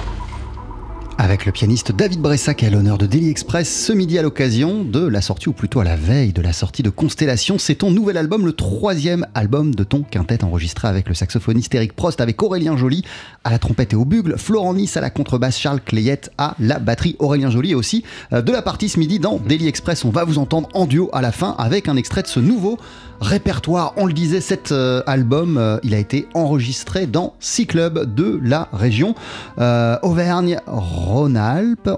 Avec 1.31 1.45
le 1.45 1.53
pianiste 1.53 1.93
David 1.93 2.19
Bressac 2.19 2.61
à 2.61 2.69
l'honneur 2.69 2.97
de 2.97 3.05
Daily 3.05 3.29
Express 3.29 3.85
ce 3.85 3.93
midi 3.93 4.19
à 4.19 4.21
l'occasion 4.21 4.83
de 4.83 5.07
la 5.07 5.21
sortie, 5.21 5.47
ou 5.47 5.53
plutôt 5.53 5.79
à 5.79 5.85
la 5.85 5.95
veille 5.95 6.33
de 6.33 6.41
la 6.41 6.51
sortie 6.51 6.83
de 6.83 6.89
Constellation. 6.89 7.57
C'est 7.57 7.75
ton 7.75 7.89
nouvel 7.89 8.17
album, 8.17 8.45
le 8.45 8.51
troisième 8.51 9.25
album 9.33 9.73
de 9.73 9.85
ton 9.85 10.03
quintet 10.03 10.43
enregistré 10.43 10.89
avec 10.89 11.07
le 11.07 11.13
saxophoniste 11.13 11.73
Eric 11.73 11.93
Prost, 11.93 12.19
avec 12.19 12.43
Aurélien 12.43 12.75
Joly 12.75 13.05
à 13.45 13.49
la 13.49 13.59
trompette 13.59 13.93
et 13.93 13.95
au 13.95 14.03
bugle, 14.03 14.37
Florent 14.37 14.73
Nice 14.73 14.97
à 14.97 15.01
la 15.01 15.09
contrebasse, 15.09 15.57
Charles 15.57 15.79
Clayette 15.79 16.33
à 16.37 16.53
la 16.59 16.79
batterie. 16.79 17.15
Aurélien 17.19 17.49
Joly 17.49 17.75
aussi 17.75 18.03
euh, 18.33 18.41
de 18.41 18.51
la 18.51 18.61
partie 18.61 18.89
ce 18.89 18.99
midi 18.99 19.17
dans 19.17 19.37
Daily 19.37 19.69
Express. 19.69 20.03
On 20.03 20.09
va 20.09 20.25
vous 20.25 20.37
entendre 20.37 20.67
en 20.73 20.85
duo 20.85 21.09
à 21.13 21.21
la 21.21 21.31
fin 21.31 21.55
avec 21.57 21.87
un 21.87 21.95
extrait 21.95 22.23
de 22.23 22.27
ce 22.27 22.41
nouveau 22.41 22.77
répertoire. 23.21 23.93
On 23.97 24.07
le 24.07 24.13
disait, 24.13 24.41
cet 24.41 24.71
euh, 24.71 25.03
album, 25.05 25.57
euh, 25.57 25.77
il 25.83 25.93
a 25.93 25.99
été 25.99 26.27
enregistré 26.33 27.05
dans 27.05 27.35
six 27.39 27.67
clubs 27.67 28.13
de 28.13 28.39
la 28.43 28.67
région 28.73 29.15
euh, 29.59 29.97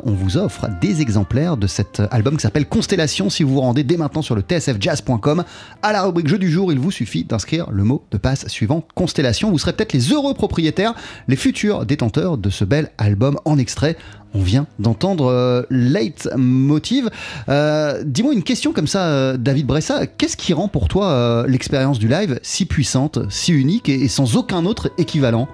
On 0.05 0.11
vous 0.11 0.37
offre 0.37 0.67
des 0.81 1.01
exemplaires 1.01 1.55
de 1.55 1.65
cet 1.65 2.01
album 2.11 2.35
qui 2.35 2.41
s'appelle 2.41 2.67
Constellation. 2.67 3.29
Si 3.29 3.43
vous 3.43 3.53
vous 3.53 3.61
rendez 3.61 3.83
dès 3.83 3.95
maintenant 3.95 4.21
sur 4.21 4.35
le 4.35 4.41
tsfjazz.com, 4.41 5.45
à 5.81 5.93
la 5.93 6.03
rubrique 6.03 6.27
jeu 6.27 6.37
du 6.37 6.51
jour, 6.51 6.73
il 6.73 6.79
vous 6.79 6.91
suffit 6.91 7.23
d'inscrire 7.23 7.71
le 7.71 7.85
mot 7.85 8.03
de 8.11 8.17
passe 8.17 8.47
suivant 8.47 8.85
Constellation. 8.95 9.49
Vous 9.49 9.59
serez 9.59 9.71
peut-être 9.71 9.93
les 9.93 10.11
heureux 10.11 10.33
propriétaires, 10.33 10.93
les 11.29 11.37
futurs 11.37 11.85
détenteurs 11.85 12.37
de 12.37 12.49
ce 12.49 12.65
bel 12.65 12.91
album 12.97 13.39
en 13.45 13.57
extrait. 13.57 13.95
On 14.33 14.41
vient 14.41 14.67
d'entendre 14.79 15.27
euh, 15.27 15.63
Leitmotiv. 15.69 17.09
Euh, 17.47 18.03
Dis-moi 18.05 18.33
une 18.33 18.43
question 18.43 18.73
comme 18.73 18.87
ça, 18.87 19.05
euh, 19.05 19.37
David 19.37 19.67
Bressa. 19.67 20.05
Qu'est-ce 20.05 20.35
qui 20.35 20.53
rend 20.53 20.67
pour 20.67 20.89
toi 20.89 21.11
euh, 21.11 21.47
l'expérience 21.47 21.97
du 21.97 22.09
live 22.09 22.39
si 22.43 22.65
puissante, 22.65 23.19
si 23.29 23.53
unique 23.53 23.87
et 23.87 24.09
sans 24.09 24.35
aucun 24.35 24.65
autre 24.65 24.91
équivalent? 24.97 25.47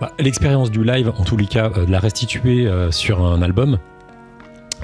Bah, 0.00 0.12
L'expérience 0.18 0.70
du 0.70 0.84
live, 0.84 1.12
en 1.16 1.24
tous 1.24 1.36
les 1.36 1.46
cas, 1.46 1.70
euh, 1.76 1.84
de 1.84 1.90
la 1.90 1.98
restituer 1.98 2.66
euh, 2.66 2.92
sur 2.92 3.24
un 3.24 3.42
album, 3.42 3.78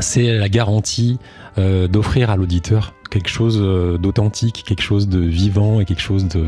c'est 0.01 0.33
la 0.39 0.49
garantie 0.49 1.19
euh, 1.57 1.87
d'offrir 1.87 2.31
à 2.31 2.37
l'auditeur 2.37 2.95
quelque 3.11 3.29
chose 3.29 3.61
d'authentique, 4.01 4.65
quelque 4.67 4.83
chose 4.83 5.09
de 5.09 5.21
vivant 5.21 5.79
et 5.79 5.85
quelque 5.85 6.03
chose 6.03 6.27
de... 6.27 6.47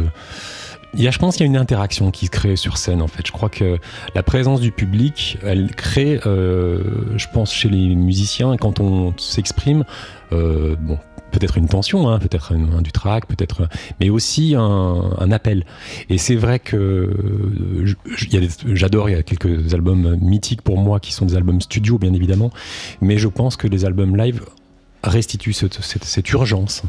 Il 0.94 1.08
je 1.12 1.18
pense 1.18 1.36
qu'il 1.36 1.46
y 1.46 1.48
a 1.48 1.50
une 1.50 1.56
interaction 1.56 2.10
qui 2.10 2.26
se 2.26 2.30
crée 2.32 2.56
sur 2.56 2.76
scène 2.76 3.02
en 3.02 3.06
fait. 3.06 3.24
Je 3.24 3.30
crois 3.30 3.50
que 3.50 3.78
la 4.16 4.24
présence 4.24 4.60
du 4.60 4.72
public, 4.72 5.38
elle 5.44 5.70
crée, 5.76 6.18
je 6.24 7.26
pense, 7.32 7.52
chez 7.52 7.68
les 7.68 7.94
musiciens, 7.94 8.56
quand 8.56 8.80
on 8.80 9.16
s'exprime, 9.16 9.84
bon, 10.32 10.98
peut-être 11.30 11.58
une 11.58 11.68
tension, 11.68 12.08
hein, 12.08 12.18
peut-être 12.18 12.54
du 12.82 12.92
track, 12.92 13.26
peut-être, 13.26 13.68
mais 14.00 14.10
aussi 14.10 14.54
un, 14.56 15.10
un 15.18 15.30
appel. 15.32 15.64
Et 16.08 16.18
c'est 16.18 16.36
vrai 16.36 16.58
que 16.58 16.76
euh, 16.76 17.94
j'adore, 18.74 19.08
il 19.08 19.16
y 19.16 19.18
a 19.18 19.22
quelques 19.22 19.74
albums 19.74 20.16
mythiques 20.20 20.62
pour 20.62 20.78
moi 20.78 21.00
qui 21.00 21.12
sont 21.12 21.26
des 21.26 21.36
albums 21.36 21.60
studio, 21.60 21.98
bien 21.98 22.12
évidemment, 22.12 22.50
mais 23.00 23.18
je 23.18 23.28
pense 23.28 23.56
que 23.56 23.66
les 23.68 23.84
albums 23.84 24.16
live 24.16 24.40
restituent 25.04 25.52
cette, 25.52 25.82
cette- 25.82 26.04
cette 26.04 26.30
urgence 26.32 26.82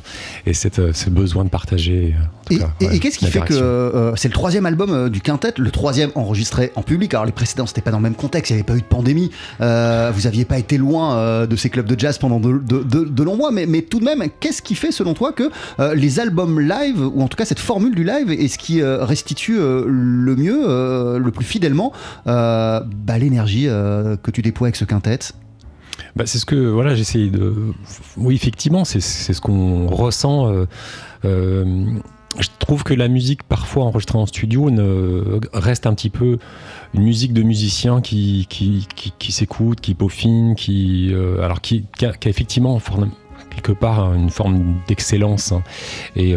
et 0.46 0.54
cette, 0.54 0.80
euh, 0.80 0.92
ce 0.94 1.10
besoin 1.10 1.44
de 1.44 1.50
partager. 1.50 2.16
euh, 2.18 2.24
en 2.24 2.44
tout 2.48 2.54
Et, 2.54 2.58
cas, 2.60 2.70
et- 2.80 2.88
ouais, 2.88 2.96
et 2.96 3.00
qu'est-ce 3.00 3.20
qui 3.20 3.28
fait 3.28 3.42
que 3.42 3.54
euh, 3.54 4.16
c'est 4.16 4.28
le 4.28 4.34
troisième 4.34 4.66
album 4.66 4.92
euh, 4.92 5.10
du 5.10 5.22
quintet, 5.22 5.54
le 5.58 5.70
troisième 5.72 6.10
enregistré 6.16 6.72
en 6.76 6.82
public 6.84 7.14
Alors 7.14 7.26
les 7.26 7.32
précédents 7.32 7.66
c'était 7.68 7.82
pas 7.82 7.92
dans 7.92 7.98
le 7.98 8.04
même 8.04 8.16
contexte, 8.16 8.50
il 8.50 8.54
n'y 8.54 8.60
avait 8.60 8.66
pas 8.66 8.76
eu 8.76 8.82
de 8.82 8.86
pandémie, 8.86 9.30
euh, 9.62 10.12
vous 10.16 10.26
aviez 10.28 10.46
pas 10.46 10.58
été 10.58 10.78
loin 10.78 11.46
de 11.46 11.56
ces 11.56 11.70
clubs 11.70 11.86
de 11.86 12.00
jazz 12.00 12.18
pendant 12.18 12.40
de, 12.40 12.54
de- 12.58 12.84
de- 12.84 13.06
de 13.06 13.24
longs 13.24 13.38
mois, 13.38 13.52
mais, 13.52 13.66
mais 13.66 13.82
tout 13.84 14.00
de 14.00 14.06
même, 14.06 14.24
qu'est-ce 14.40 14.62
qui 14.62 14.76
fait 14.76 14.92
selon 14.92 15.14
toi 15.14 15.32
que 15.34 15.52
les 15.96 16.20
albums 16.20 16.60
live, 16.60 17.02
ou 17.02 17.22
en 17.22 17.28
tout 17.28 17.38
cas 17.38 17.46
cette 17.46 17.60
formule 17.60 17.94
du 17.96 18.04
live, 18.04 18.32
est 18.32 18.48
ce 18.48 18.58
qui 18.58 18.82
restitue 18.84 19.58
le 19.60 20.36
mieux, 20.36 21.18
le 21.20 21.32
plus 21.32 21.46
fidèlement, 21.46 21.92
bah, 22.26 22.84
l'énergie 23.20 23.66
que 23.66 24.32
tu 24.32 24.42
déploies 24.42 24.68
avec 24.68 24.76
ce 24.76 24.86
quintet? 24.86 25.20
Bah, 26.18 26.24
c'est 26.26 26.40
ce 26.40 26.46
que 26.48 26.56
voilà 26.56 26.96
j'essaye 26.96 27.30
de 27.30 27.54
oui 28.18 28.34
effectivement 28.34 28.86
c'est 28.86 29.00
ce 29.02 29.40
qu'on 29.40 29.86
ressent 29.86 30.52
euh, 30.52 30.66
euh, 31.26 31.86
je 32.40 32.48
trouve 32.58 32.84
que 32.84 32.96
la 32.96 33.08
musique 33.08 33.44
parfois 33.44 33.84
enregistrée 33.84 34.18
en 34.18 34.26
studio 34.26 34.72
reste 35.54 35.86
un 35.86 35.94
petit 35.94 36.10
peu 36.10 36.40
une 36.96 37.04
musique 37.04 37.34
de 37.34 37.44
musicien 37.44 38.02
qui 38.02 38.48
qui, 38.50 38.88
qui, 39.20 39.32
s'écoute 39.32 39.80
qui 39.80 39.94
peaufine 39.94 40.56
qui 40.56 41.10
euh, 41.14 41.44
alors 41.44 41.62
qui, 41.62 41.86
qui, 42.00 42.08
a, 42.08 42.14
qui 42.14 42.30
effectivement 42.30 42.82
quelque 43.52 43.74
part 43.74 44.12
une 44.16 44.32
forme 44.32 44.74
d'excellence 44.88 45.52
hein. 45.52 45.62
et, 46.16 46.32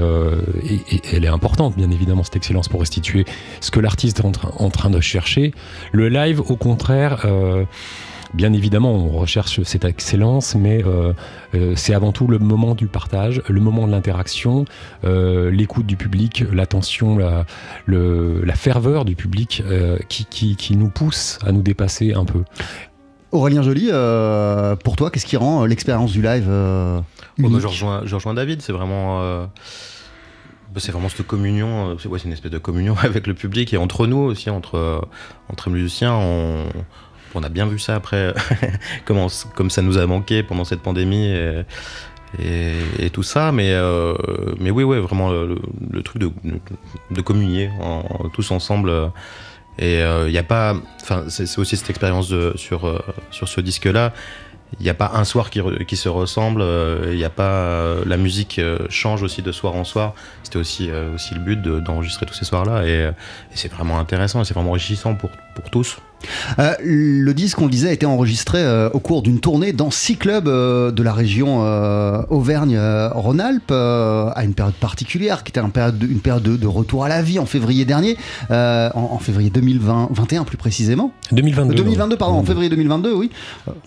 elle 1.13 1.25
est 1.25 1.29
importante 1.29 1.75
bien 1.75 1.91
évidemment 1.91 2.23
cette 2.23 2.37
excellence 2.37 2.69
pour 2.69 2.81
restituer 2.81 3.25
ce 3.63 3.71
que 3.71 3.81
l'artiste 3.81 4.21
est 4.21 4.27
en, 4.27 4.71
train- 4.71 4.91
de 4.91 5.01
chercher 5.01 5.55
le 5.93 6.11
live 6.11 6.41
au 6.41 6.57
contraire 6.57 7.27
Bien 8.33 8.53
évidemment, 8.53 8.93
on 8.95 9.09
recherche 9.09 9.61
cette 9.65 9.85
excellence, 9.85 10.55
mais 10.55 10.85
euh, 10.85 11.13
euh, 11.57 11.73
c'est 11.75 11.95
avant 11.95 12.13
tout 12.13 12.29
le 12.29 12.39
moment 12.39 12.77
du 12.77 12.87
partage, 12.87 13.43
le 13.49 13.61
moment 13.61 13.87
de 13.89 13.93
l'interaction, 13.93 14.65
euh, 15.05 15.51
l'écoute 15.51 15.85
du 15.87 15.97
public, 15.97 16.45
l'attention, 16.53 17.19
la, 17.19 17.45
le- 17.87 18.41
la 18.45 18.55
ferveur 18.55 19.05
du 19.05 19.17
public 19.17 19.65
euh, 19.67 19.99
qui, 20.09 20.27
qui- 20.27 20.55
qui 20.55 20.77
nous 20.77 20.91
pousse 20.91 21.41
à 21.45 21.51
nous 21.51 21.63
dépasser 21.63 22.13
un 22.15 22.25
peu. 22.25 22.45
Aurélien 23.33 23.63
Joly, 23.63 23.89
euh, 23.93 24.77
pour 24.77 24.95
toi, 24.95 25.11
qu'est-ce 25.11 25.27
qui 25.27 25.37
rend 25.37 25.63
euh, 25.63 25.67
l'expérience 25.67 26.13
du 26.13 26.23
live 26.23 26.47
euh, 26.49 27.01
unique 27.37 27.53
bah, 27.53 27.59
je, 27.61 27.67
rejoins, 27.67 28.03
je 28.05 28.15
rejoins 28.15 28.35
David, 28.35 28.63
c'est 28.63 28.73
vraiment. 28.73 29.23
euh, 29.23 29.45
bah, 30.73 30.79
c'est 30.81 30.93
vraiment 30.93 31.09
cette 31.09 31.27
communion, 31.27 31.91
euh, 31.91 31.95
c'est 32.01 32.09
ouais, 32.09 32.21
une 32.21 32.33
espèce 32.33 32.53
de 32.53 32.59
communion 32.59 32.95
avec 33.03 33.27
le 33.27 33.35
public 33.35 33.75
et 33.75 33.77
entre 33.77 34.07
nous 34.07 34.19
aussi, 34.19 34.51
entre, 34.51 35.01
entre 35.49 35.69
musiciens. 35.69 36.15
On, 36.15 36.65
on 37.35 37.43
a 37.43 37.49
bien 37.49 37.67
vu 37.67 37.79
ça 37.79 37.95
après, 37.95 38.35
comment, 39.05 39.29
comme 39.55 39.71
ça 39.71 39.83
nous 39.83 39.99
a 39.99 40.07
manqué 40.07 40.43
pendant 40.43 40.65
cette 40.65 40.81
pandémie 40.81 41.33
et, 42.39 43.11
tout 43.11 43.23
ça. 43.23 43.53
Mais, 43.53 43.73
euh, 43.73 44.15
oui, 44.61 44.83
vraiment 44.99 45.31
le, 45.31 46.03
truc 46.03 46.23
de, 46.23 47.21
communier 47.23 47.71
tous 48.33 48.51
ensemble. 48.51 48.91
euh, 48.91 49.09
Et 49.79 50.01
il 50.29 50.33
n'y 50.33 50.39
a 50.39 50.43
pas. 50.43 50.77
C'est 51.29 51.59
aussi 51.59 51.77
cette 51.77 51.91
expérience 51.91 52.33
sur, 52.57 52.87
euh, 52.87 52.99
ce 53.31 53.61
disque-là. 53.61 54.13
Il 54.79 54.85
n'y 54.85 54.91
a 54.91 54.95
pas 54.95 55.11
un 55.15 55.25
soir 55.25 55.51
qui, 55.51 55.97
se 55.97 56.09
ressemble. 56.09 56.63
A 56.63 57.31
pas. 57.31 57.43
euh, 57.43 58.03
la 58.07 58.17
musique 58.17 58.59
euh, 58.59 58.79
change 58.89 59.23
aussi 59.23 59.43
de 59.43 59.51
soir 59.53 59.75
en 59.75 59.85
soir. 59.85 60.15
C'était 60.45 60.59
aussi, 60.59 60.91
euh, 60.91 61.17
le 61.33 61.41
but 61.41 61.61
de- 61.61 61.81
d'enregistrer 61.81 62.27
tous 62.27 62.35
ces 62.35 62.45
soirs-là. 62.45 62.85
Et, 62.85 62.91
euh, 63.07 63.13
c'est 63.53 63.73
vraiment 63.73 63.99
intéressant 63.99 64.41
et 64.43 64.45
c'est 64.45 64.55
vraiment 64.55 64.71
enrichissant 64.71 65.15
pour 65.17 65.31
tous. 65.73 65.99
Euh, 66.59 66.75
le 66.83 67.33
disque, 67.35 67.61
on 67.61 67.65
le 67.65 67.71
disait, 67.71 67.89
a 67.89 67.93
été 67.93 68.07
enregistré 68.07 68.59
euh, 68.59 68.91
au 68.93 69.01
cours 69.01 69.23
d'une 69.23 69.41
tournée 69.41 69.73
dans 69.73 69.91
six 69.91 70.17
clubs 70.17 70.49
euh, 70.49 70.91
de 70.91 71.03
la 71.03 71.13
région 71.13 71.61
Auvergne-Rhône-Alpes 72.31 73.71
à 73.73 74.45
une 74.45 74.55
période 74.55 74.75
particulière, 74.75 75.45
qui 75.45 75.51
était 75.51 75.61
une 75.61 75.71
période 75.73 75.99
de, 75.99 76.07
une 76.07 76.21
période 76.21 76.43
de, 76.43 76.57
de 76.57 76.67
retour 76.67 77.05
à 77.05 77.09
la 77.09 77.23
vie 77.23 77.39
en 77.39 77.47
février 77.47 77.85
dernier, 77.85 78.17
en, 78.51 78.91
en 78.95 79.19
février 79.19 79.51
2020, 79.51 80.09
21 80.13 80.45
plus 80.45 80.57
précisément. 80.57 81.13
2022. 81.33 81.75
2022, 81.75 82.17
pardon, 82.17 82.37
en 82.37 82.45
février 82.45 82.69
2022, 82.69 83.13
oui. 83.15 83.31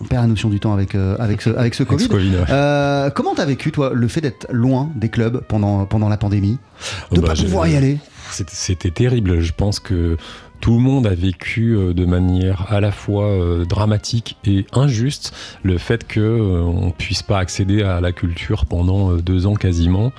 On 0.00 0.04
perd 0.04 0.22
la 0.22 0.28
notion 0.28 0.48
du 0.48 0.60
temps 0.60 0.72
avec, 0.72 0.94
avec, 0.94 1.42
ce, 1.42 1.50
avec 1.50 1.74
ce 1.74 1.82
Covid. 1.82 2.08
Covid, 2.08 2.30
ouais. 2.30 2.44
Euh, 2.50 3.10
comment 3.10 3.34
t'as 3.34 3.44
vécu, 3.44 3.72
toi, 3.72 3.90
le 3.94 4.08
fait 4.08 4.20
d'être 4.20 4.46
loin 4.50 4.90
des 4.94 5.08
clubs 5.08 5.42
pendant, 5.46 5.84
pendant 5.86 6.08
la 6.08 6.16
pandémie? 6.16 6.58
De 7.12 7.18
Oh, 7.18 7.20
bah, 7.20 7.28
pas 7.28 7.34
pouvoir 7.34 7.68
y 7.68 7.76
aller 7.76 7.98
C'était 8.30 8.90
terrible. 8.90 9.40
Je 9.40 9.52
pense 9.56 9.78
que 9.80 10.16
tout 10.64 10.72
le 10.72 10.80
monde 10.80 11.06
a 11.06 11.14
vécu 11.14 11.76
euh, 11.76 11.92
de 11.92 12.06
manière 12.06 12.72
à 12.72 12.80
la 12.80 12.90
fois 12.90 13.26
euh, 13.26 13.66
dramatique 13.66 14.38
et 14.46 14.64
injuste 14.72 15.34
le 15.62 15.76
fait 15.76 16.06
que 16.06 16.20
euh, 16.20 16.62
on 16.62 16.90
puisse 16.90 17.22
pas 17.22 17.38
accéder 17.38 17.82
à 17.82 18.00
la 18.00 18.12
culture 18.12 18.64
pendant 18.64 19.12
deux 19.16 19.46
ans 19.46 19.56
quasiment. 19.56 20.10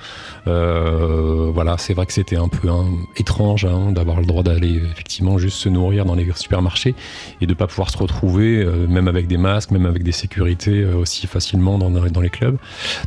Voilà, 0.44 1.78
c'est 1.78 1.94
vrai 1.94 2.06
que 2.06 2.12
c'était 2.12 2.36
un 2.36 2.46
peu 2.46 2.68
hein, 2.68 2.84
étrange 3.16 3.64
hein, 3.64 3.90
d'avoir 3.90 4.20
le 4.20 4.26
droit 4.26 4.44
d'aller 4.44 4.80
effectivement 4.92 5.36
juste 5.36 5.56
se 5.56 5.68
nourrir 5.68 6.04
dans 6.04 6.14
les 6.14 6.30
supermarchés 6.36 6.94
et 7.40 7.46
de 7.46 7.54
pas 7.54 7.66
pouvoir 7.66 7.90
se 7.90 7.98
retrouver, 7.98 8.64
même 8.88 9.08
avec 9.08 9.26
des 9.26 9.38
masques, 9.38 9.72
même 9.72 9.86
avec 9.86 10.04
des 10.04 10.12
sécurités 10.12 10.84
aussi 10.84 11.26
facilement 11.26 11.76
dans, 11.78 11.90
dans 11.90 12.20
les 12.20 12.30
clubs. 12.30 12.58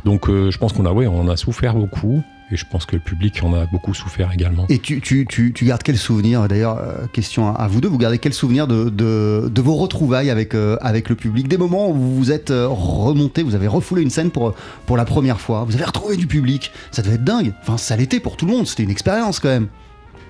Donc 0.04 0.26
je 0.28 0.58
pense 0.58 0.74
qu'on 0.74 0.84
a, 0.84 0.92
ouais, 0.92 1.06
on 1.06 1.28
a 1.28 1.36
souffert 1.36 1.74
beaucoup. 1.74 2.22
Et 2.52 2.56
je 2.56 2.66
pense 2.66 2.84
que 2.84 2.96
le 2.96 3.00
public 3.00 3.40
en 3.44 3.54
a 3.54 3.66
beaucoup 3.66 3.94
souffert 3.94 4.32
également. 4.32 4.66
Et 4.68 4.78
tu, 4.80 5.00
tu, 5.00 5.24
tu, 5.28 5.52
tu 5.52 5.64
gardes 5.64 5.82
quel 5.84 5.96
souvenir 5.96 6.48
D'ailleurs, 6.48 6.78
euh, 6.78 7.06
question 7.12 7.54
à, 7.54 7.68
vous 7.68 7.80
deux, 7.80 7.88
vous 7.88 7.98
gardez 7.98 8.18
quel 8.18 8.32
souvenir 8.34 8.66
de, 8.66 8.88
de, 8.88 9.48
de 9.48 9.62
vos 9.62 9.76
retrouvailles 9.76 10.30
avec, 10.30 10.54
euh, 10.54 10.76
avec 10.80 11.08
le 11.08 11.14
public? 11.14 11.46
Des 11.46 11.58
moments 11.58 11.90
où 11.90 11.94
vous 11.94 12.16
vous 12.16 12.32
êtes 12.32 12.50
euh, 12.50 12.66
remonté, 12.68 13.44
vous 13.44 13.54
avez 13.54 13.68
refoulé 13.68 14.02
une 14.02 14.10
scène 14.10 14.30
pour, 14.30 14.54
pour 14.86 14.96
la 14.96 15.04
première 15.04 15.40
fois, 15.40 15.64
vous 15.64 15.74
avez 15.74 15.84
retrouvé 15.84 16.16
du 16.16 16.26
public, 16.26 16.72
ça 16.90 17.02
devait 17.02 17.14
être 17.14 17.24
dingue. 17.24 17.52
Enfin, 17.62 17.76
ça 17.76 17.96
l'était 17.96 18.18
pour 18.20 18.36
tout 18.36 18.46
le 18.46 18.52
monde, 18.52 18.66
c'était 18.66 18.82
une 18.82 18.90
expérience 18.90 19.38
quand 19.38 19.48
même. 19.48 19.68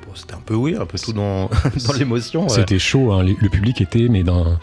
Bon, 0.06 0.12
C'était 0.14 0.34
un 0.34 0.42
peu 0.44 0.54
oui, 0.54 0.76
un 0.78 0.84
peu 0.86 0.98
tout 0.98 1.14
dans, 1.14 1.48
dans 1.86 1.92
l'émotion. 1.94 2.42
ouais. 2.42 2.48
C'était 2.50 2.78
chaud, 2.78 3.12
hein. 3.12 3.22
le 3.22 3.34
le 3.40 3.48
public 3.48 3.80
était, 3.80 4.08
mais 4.10 4.22
d'un. 4.24 4.58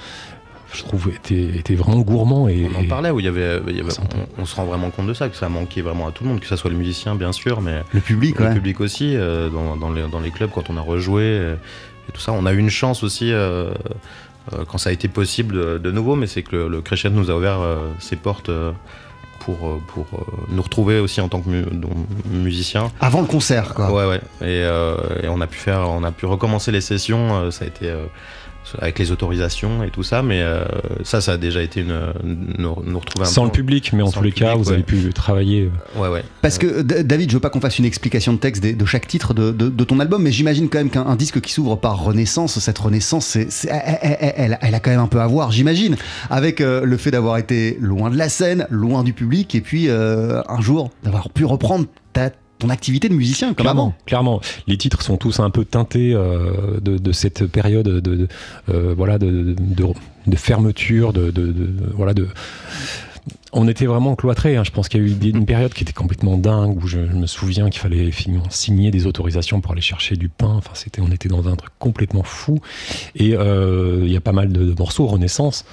Je 0.78 0.84
trouve, 0.84 1.10
était, 1.10 1.58
était 1.58 1.76
vraiment 1.76 2.00
gourmand. 2.00 2.48
Et, 2.48 2.68
On 2.74 2.80
en 2.80 2.88
parlait 2.88 3.10
où 3.12 3.20
il 3.20 3.26
y 3.26 3.30
avait, 3.30 3.60
il 3.68 3.76
y 3.78 3.82
avait- 3.82 3.90
Sympa. 3.92 4.16
on, 4.38 4.44
on 4.44 4.46
se 4.46 4.56
rend 4.56 4.66
vraiment 4.66 4.90
compte 4.92 5.08
de 5.08 5.14
ça, 5.14 5.28
que 5.30 5.36
ça 5.36 5.50
manquait 5.50 5.82
vraiment 5.82 6.08
à 6.08 6.12
tout 6.12 6.24
le 6.24 6.30
monde, 6.30 6.40
que 6.40 6.48
ça 6.48 6.58
soit 6.58 6.70
le 6.70 6.78
musicien 6.78 7.16
bien 7.16 7.32
sûr, 7.32 7.62
mais 7.62 7.82
Le 7.92 8.00
public, 8.00 8.40
le 8.40 8.46
ouais. 8.46 8.54
public 8.54 8.80
aussi, 8.80 9.16
euh, 9.16 9.50
dans, 9.50 9.76
dans 9.76 9.92
les, 9.92 10.08
dans 10.10 10.20
les 10.20 10.32
clubs 10.32 10.50
quand 10.54 10.70
on 10.70 10.78
a 10.78 10.82
rejoué 10.82 11.24
euh, 11.24 11.56
et 12.08 12.12
tout 12.14 12.22
ça. 12.22 12.32
On 12.32 12.46
a 12.46 12.54
eu 12.54 12.58
une 12.58 12.70
chance 12.70 13.04
aussi 13.04 13.32
euh, 13.34 13.72
euh, 14.54 14.64
quand 14.70 14.78
ça 14.78 14.90
a 14.92 14.94
été 14.94 15.08
possible 15.08 15.56
de, 15.56 15.78
de 15.78 15.92
nouveau, 15.92 16.16
mais 16.16 16.28
c'est 16.28 16.44
que 16.44 16.56
le, 16.56 16.68
le 16.70 16.82
Crescent 16.82 17.10
nous 17.10 17.30
a 17.32 17.36
ouvert 17.36 17.60
euh, 17.60 17.90
ses 18.00 18.16
portes 18.16 18.50
euh, 18.50 18.72
pour, 19.40 19.80
pour 19.88 20.06
nous 20.50 20.62
retrouver 20.62 21.00
aussi 21.00 21.22
en 21.22 21.30
tant 21.30 21.40
que 21.42 21.50
mu- 21.50 21.64
donc, 21.72 21.92
musicien. 22.30 22.92
Avant 23.00 23.22
le 23.22 23.28
concert, 23.28 23.74
quoi. 23.74 23.92
Ouais, 23.94 24.06
ouais. 24.06 24.22
Et, 24.42 24.62
euh, 24.64 24.96
et 25.24 25.28
on 25.30 25.40
a 25.42 25.48
pu 25.48 25.58
faire, 25.58 25.88
on 25.90 26.04
a 26.04 26.12
pu 26.12 26.26
recommencer 26.26 26.72
les 26.72 26.82
sessions. 26.82 27.50
ça 27.52 27.64
a 27.64 27.68
été 27.68 27.90
euh, 27.90 28.06
avec 28.80 29.00
les 29.00 29.12
autorisations 29.12 29.84
et 29.84 29.90
tout 29.90 30.04
ça, 30.04 30.22
mais 30.24 30.42
euh, 30.42 30.64
ça, 31.04 31.22
ça 31.22 31.34
a 31.34 31.38
déjà 31.38 31.62
été 31.62 31.82
une, 31.82 32.00
nous, 32.24 32.76
nous 32.86 33.00
retrouver 33.00 33.26
un 33.28 33.30
sans 33.30 33.44
peu. 33.44 33.48
le 33.48 33.52
public, 33.52 33.92
mais 33.94 34.04
en 34.04 34.12
tous 34.12 34.20
le 34.22 34.26
les 34.28 34.32
cas, 34.32 34.56
vous 34.56 34.72
avez 34.72 34.84
pu 34.84 35.12
travailler. 35.14 35.64
euh, 35.98 36.02
Ouais, 36.02 36.10
ouais. 36.10 36.24
Parce 36.42 36.58
que 36.58 36.82
David, 36.82 37.30
je 37.30 37.36
veux 37.36 37.40
pas 37.40 37.50
qu'on 37.50 37.62
fasse 37.62 37.80
une 37.80 37.86
explication 37.86 38.34
de 38.34 38.38
texte 38.38 38.62
des- 38.62 38.74
de 38.74 38.86
chaque 38.86 39.08
titre 39.08 39.34
de, 39.34 39.52
de- 39.52 39.70
de 39.70 39.84
ton 39.84 40.00
album, 40.00 40.22
mais 40.24 40.32
j'imagine 40.32 40.70
quand 40.70 40.78
même 40.80 40.90
qu'un 40.90 41.06
un 41.06 41.16
disque 41.16 41.42
qui 41.42 41.52
s'ouvre 41.54 41.76
par 41.76 42.02
Renaissance, 42.04 42.60
cette 42.60 42.78
Renaissance, 42.78 43.26
c'est, 43.26 43.52
c'est- 43.52 43.70
elle, 43.70 43.98
elle- 44.20 44.34
elle- 44.38 44.58
elle 44.62 44.76
a 44.76 44.80
quand 44.80 44.92
même 44.92 45.00
un 45.00 45.08
peu 45.08 45.22
à 45.22 45.28
voir, 45.28 45.52
j'imagine, 45.52 45.96
avec 46.30 46.62
euh, 46.62 46.84
le 46.86 46.98
fait 46.98 47.12
d'avoir 47.12 47.38
été 47.38 47.78
loin 47.82 48.10
de 48.10 48.18
la 48.18 48.30
scène, 48.30 48.68
loin 48.70 49.04
du 49.04 49.14
public, 49.14 49.56
et 49.56 49.62
puis 49.62 49.88
euh, 49.90 50.42
un 50.50 50.62
jour 50.62 50.90
d'avoir 51.04 51.30
pu 51.30 51.46
reprendre 51.46 51.86
ta, 52.14 52.30
ton 52.60 52.70
activité 52.70 53.10
de 53.10 53.14
musicien 53.14 53.50
comme 53.54 53.64
clairement, 53.66 53.84
avant. 53.84 53.94
clairement. 54.06 54.42
Les 54.68 54.78
titres 54.78 55.02
sont 55.02 55.18
tous 55.18 55.40
un 55.40 55.50
peu 55.50 55.66
teintés 55.66 56.14
euh, 56.14 56.80
de, 56.82 56.98
de 56.98 57.12
cette 57.12 57.46
période 57.46 57.86
de, 57.88 58.00
de, 58.00 58.28
euh, 58.70 58.94
voilà 58.98 59.18
de, 59.20 59.56
fermeture, 60.36 61.14
de, 61.14 61.32
voilà 61.96 62.14
de. 62.14 62.28
On 63.54 63.68
était 63.68 63.86
vraiment 63.86 64.16
cloîtrés. 64.16 64.56
hein. 64.58 64.64
Je 64.64 64.72
pense 64.72 64.90
qu'il 64.90 65.02
y 65.02 65.04
a 65.04 65.08
eu 65.08 65.30
une 65.32 65.46
période 65.46 65.74
qui 65.74 65.84
était 65.84 65.94
complètement 65.94 66.38
dingue 66.38 66.84
où 66.84 66.88
je, 66.88 67.00
je 67.08 67.14
me 67.14 67.28
souviens 67.28 67.70
qu'il 67.70 67.80
fallait 67.82 68.12
finalement 68.12 68.50
signer 68.50 68.92
des 68.92 69.06
autorisations 69.08 69.62
pour 69.62 69.72
aller 69.72 69.82
chercher 69.82 70.16
du 70.16 70.30
pain. 70.30 70.54
Enfin, 70.58 70.72
c'était, 70.74 71.02
on 71.02 71.12
était 71.12 71.30
dans 71.30 71.48
un 71.48 71.56
truc 71.56 71.72
complètement 71.80 72.24
fou. 72.24 72.60
Et 73.16 73.36
euh, 73.36 74.02
il 74.04 74.12
y 74.12 74.18
a 74.18 74.22
pas 74.22 74.34
mal 74.34 74.52
de, 74.52 74.64
de 74.66 74.76
morceaux 74.78 75.08
Renaissance. 75.08 75.66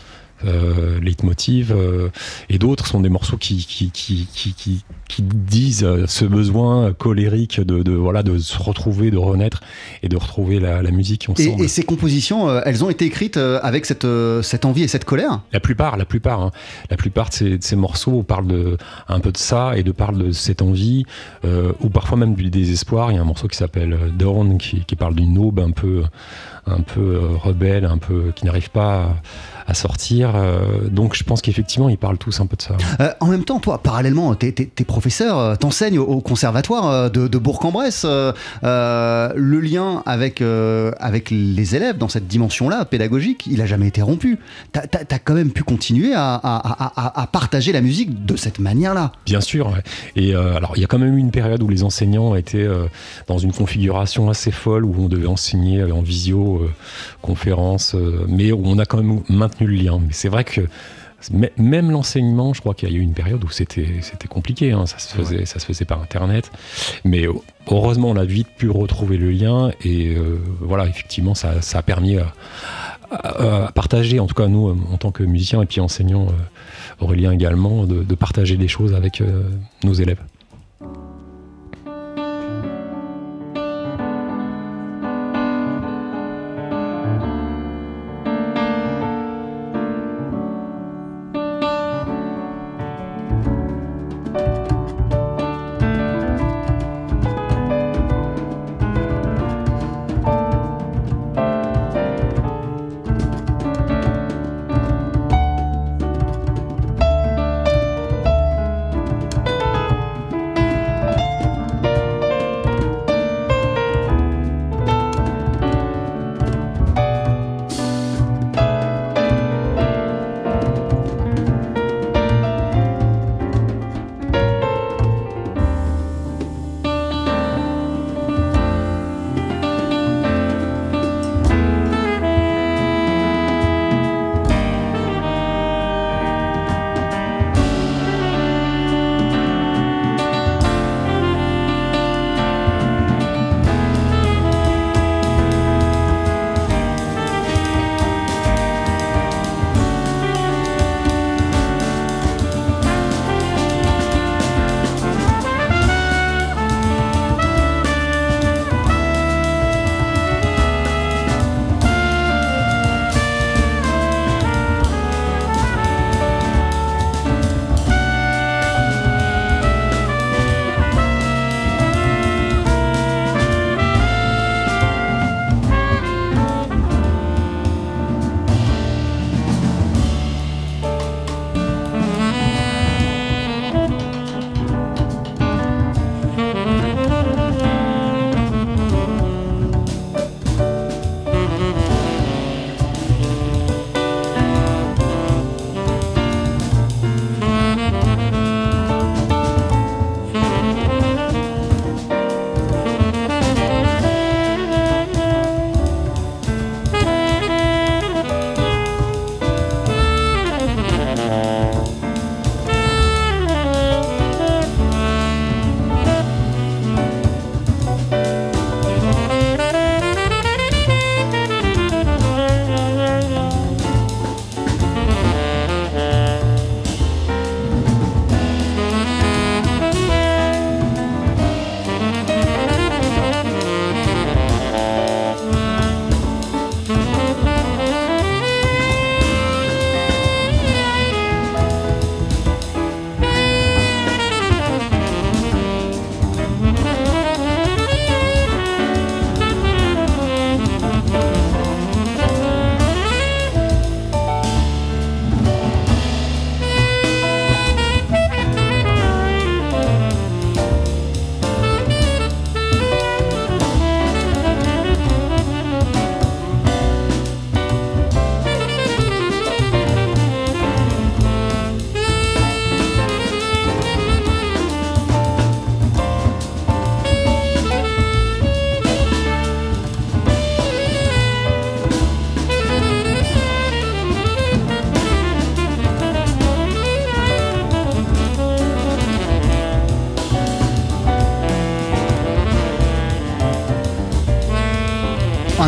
Euh, 0.44 1.01
Leitmotiv 1.01 1.73
euh, 1.73 2.11
et 2.49 2.59
d'autres 2.59 2.87
sont 2.87 3.01
des 3.01 3.09
morceaux 3.09 3.37
qui, 3.37 3.64
qui, 3.64 3.90
qui, 3.92 4.27
qui, 4.35 5.23
disent 5.23 5.87
ce 6.07 6.25
besoin 6.25 6.92
colérique 6.92 7.61
de, 7.61 7.83
de, 7.83 7.92
voilà, 7.92 8.23
de 8.23 8.37
se 8.38 8.59
retrouver, 8.59 9.11
de 9.11 9.16
renaître 9.16 9.61
et 10.03 10.09
de 10.09 10.16
retrouver 10.16 10.59
la, 10.61 10.83
la 10.83 10.90
musique 10.90 11.29
Et, 11.29 11.33
ensemble. 11.33 11.64
et 11.64 11.68
ces 11.68 11.85
compositions, 11.85 12.49
euh, 12.49 12.61
elles 12.64 12.85
ont 12.85 12.90
été 12.90 13.05
écrites 13.05 13.37
euh, 13.37 13.61
avec 13.62 13.87
cette, 13.87 14.07
cette 14.42 14.64
envie 14.64 14.83
et 14.83 14.88
cette 14.88 15.05
colère? 15.05 15.40
La 15.53 15.61
plupart, 15.61 15.97
la 15.97 16.05
plupart, 16.05 16.42
hein. 16.42 16.51
la 16.90 16.97
plupart 16.97 17.29
de 17.29 17.35
ces, 17.35 17.59
de 17.59 17.62
ces 17.62 17.77
morceaux 17.77 18.23
parlent 18.23 18.49
de, 18.49 18.77
un 19.09 19.20
peu 19.20 19.31
de 19.31 19.38
ça 19.38 19.79
et 19.79 19.83
de 19.83 19.92
parlent 19.92 20.18
de 20.18 20.33
cette 20.33 20.62
envie, 20.62 21.05
euh, 21.44 21.73
ou 21.81 21.88
parfois 21.90 22.18
même 22.18 22.35
du 22.35 22.51
désespoir. 22.51 23.12
Il 23.12 23.14
y 23.14 23.18
a 23.18 23.23
un 23.23 23.27
morceau 23.27 23.49
qui 23.49 23.57
s'appelle 23.57 23.97
Dawn 24.18 24.59
qui, 24.59 24.85
qui 24.85 24.97
parle 24.97 25.14
d'une 25.14 25.38
aube 25.38 25.61
un 25.61 25.70
peu, 25.70 26.03
un 26.66 26.81
peu 26.81 27.00
euh, 27.00 27.37
rebelle, 27.42 27.85
un 27.85 27.98
peu 27.98 28.33
qui 28.35 28.44
n'arrive 28.46 28.70
pas 28.70 29.16
à, 29.66 29.70
à 29.70 29.74
sortir. 29.74 30.33
Euh, 30.35 30.88
donc 30.88 31.14
je 31.14 31.24
pense 31.24 31.42
qu'effectivement 31.42 31.88
ils 31.88 31.98
parlent 31.98 32.18
tous 32.18 32.40
un 32.40 32.46
peu 32.46 32.57
de 32.57 32.62
ça. 32.62 32.77
Euh, 33.00 33.11
en 33.20 33.27
même 33.27 33.44
temps, 33.44 33.61
toi, 33.61 33.79
parallèlement, 33.83 34.35
t'es 34.35 34.55
es, 34.59 34.85
professeur, 34.85 35.59
t'enseignes 35.59 35.98
au, 35.98 36.05
au 36.05 36.20
conservatoire 36.20 37.11
de, 37.11 37.29
de 37.29 37.38
Bourg-en-Bresse. 37.38 38.07
euh, 38.64 39.33
le 39.37 39.61
lien 39.61 40.03
avec, 40.07 40.40
euh, 40.40 40.92
avec 40.98 41.31
les 41.31 41.77
élèves 41.77 41.98
dans 41.98 42.09
cette 42.09 42.27
dimension-là, 42.27 42.85
pédagogique, 42.85 43.46
il 43.46 43.61
a 43.61 43.66
jamais 43.66 43.88
été 43.88 44.03
rompu. 44.03 44.38
T'as 44.72 44.83
as, 45.11 45.18
quand 45.18 45.35
même 45.35 45.50
pu 45.50 45.62
continuer 45.62 46.14
à, 46.14 46.35
à, 46.35 46.40
à, 46.42 47.22
à, 47.22 47.27
partager 47.27 47.72
la 47.72 47.81
musique 47.81 48.24
de 48.27 48.37
cette 48.37 48.59
manière-là. 48.59 49.12
Bien 49.27 49.40
sûr. 49.40 49.68
Ouais. 49.68 49.83
Et 50.16 50.35
alors, 50.35 50.72
il 50.77 50.81
y 50.81 50.85
a 50.85 50.87
quand 50.87 50.98
même 50.98 51.16
eu 51.16 51.20
une 51.20 51.31
période 51.31 51.62
où 51.62 51.68
les 51.68 51.83
enseignants 51.83 52.35
étaient 52.35 52.66
dans 53.27 53.38
une 53.38 53.53
configuration 53.53 54.29
assez 54.29 54.50
folle 54.50 54.85
où 54.85 54.94
on 54.98 55.09
devait 55.09 55.27
enseigner 55.27 55.83
en 55.85 56.03
visio, 56.03 56.54
euh, 56.59 56.73
conférence, 57.23 57.95
euh, 57.95 58.25
mais 58.29 58.53
où 58.53 58.62
on 58.64 58.79
a 58.79 58.87
quand 58.87 59.03
même 59.03 59.23
maintenu 59.29 59.67
le 59.67 59.75
lien. 59.75 60.01
Mais 60.01 60.12
c'est 60.12 60.29
vrai 60.29 60.45
que 60.45 60.62
même 61.57 61.90
l'enseignement, 61.90 62.55
je 62.55 62.61
crois 62.61 62.75
qu'il 62.75 62.90
y 62.90 62.95
a 62.95 62.97
eu 62.97 63.01
une 63.01 63.14
période 63.14 63.43
où 63.45 63.51
c'était 63.51 63.87
compliqué, 64.29 64.73
hein, 64.73 64.87
ça 64.87 64.99
se 64.99 65.14
faisait 65.14 65.38
ouais. 65.38 65.47
ça 65.47 65.59
se 65.59 65.67
faisait 65.67 65.85
par 65.85 66.03
internet, 66.03 66.51
mais 67.05 67.27
heureusement 67.71 68.11
on 68.11 68.17
a 68.17 68.25
vite 68.25 68.49
pu 68.57 68.71
retrouver 68.71 69.17
le 69.17 69.31
lien 69.31 69.71
et 69.83 70.14
euh, 70.14 70.38
voilà 70.61 70.87
effectivement 70.87 71.35
ça, 71.35 71.62
ça 71.62 71.79
a 71.79 71.83
permis 71.83 72.19
à, 72.19 72.33
à, 73.11 73.67
à, 73.67 73.73
partager, 73.73 74.21
en 74.21 74.27
tout 74.27 74.35
cas 74.35 74.49
nous 74.49 74.69
en 74.93 74.97
tant 74.97 75.12
que 75.12 75.23
musiciens 75.23 75.62
et 75.62 75.67
puis 75.67 75.81
enseignants, 75.81 76.27
euh, 76.27 77.05
Aurélien 77.05 77.33
également, 77.33 77.85
de, 77.85 78.03
de, 78.03 78.14
partager 78.14 78.57
les 78.57 78.69
choses 78.69 78.95
avec 78.95 79.21
euh, 79.21 79.43
nos 79.83 79.95
élèves. 79.95 80.21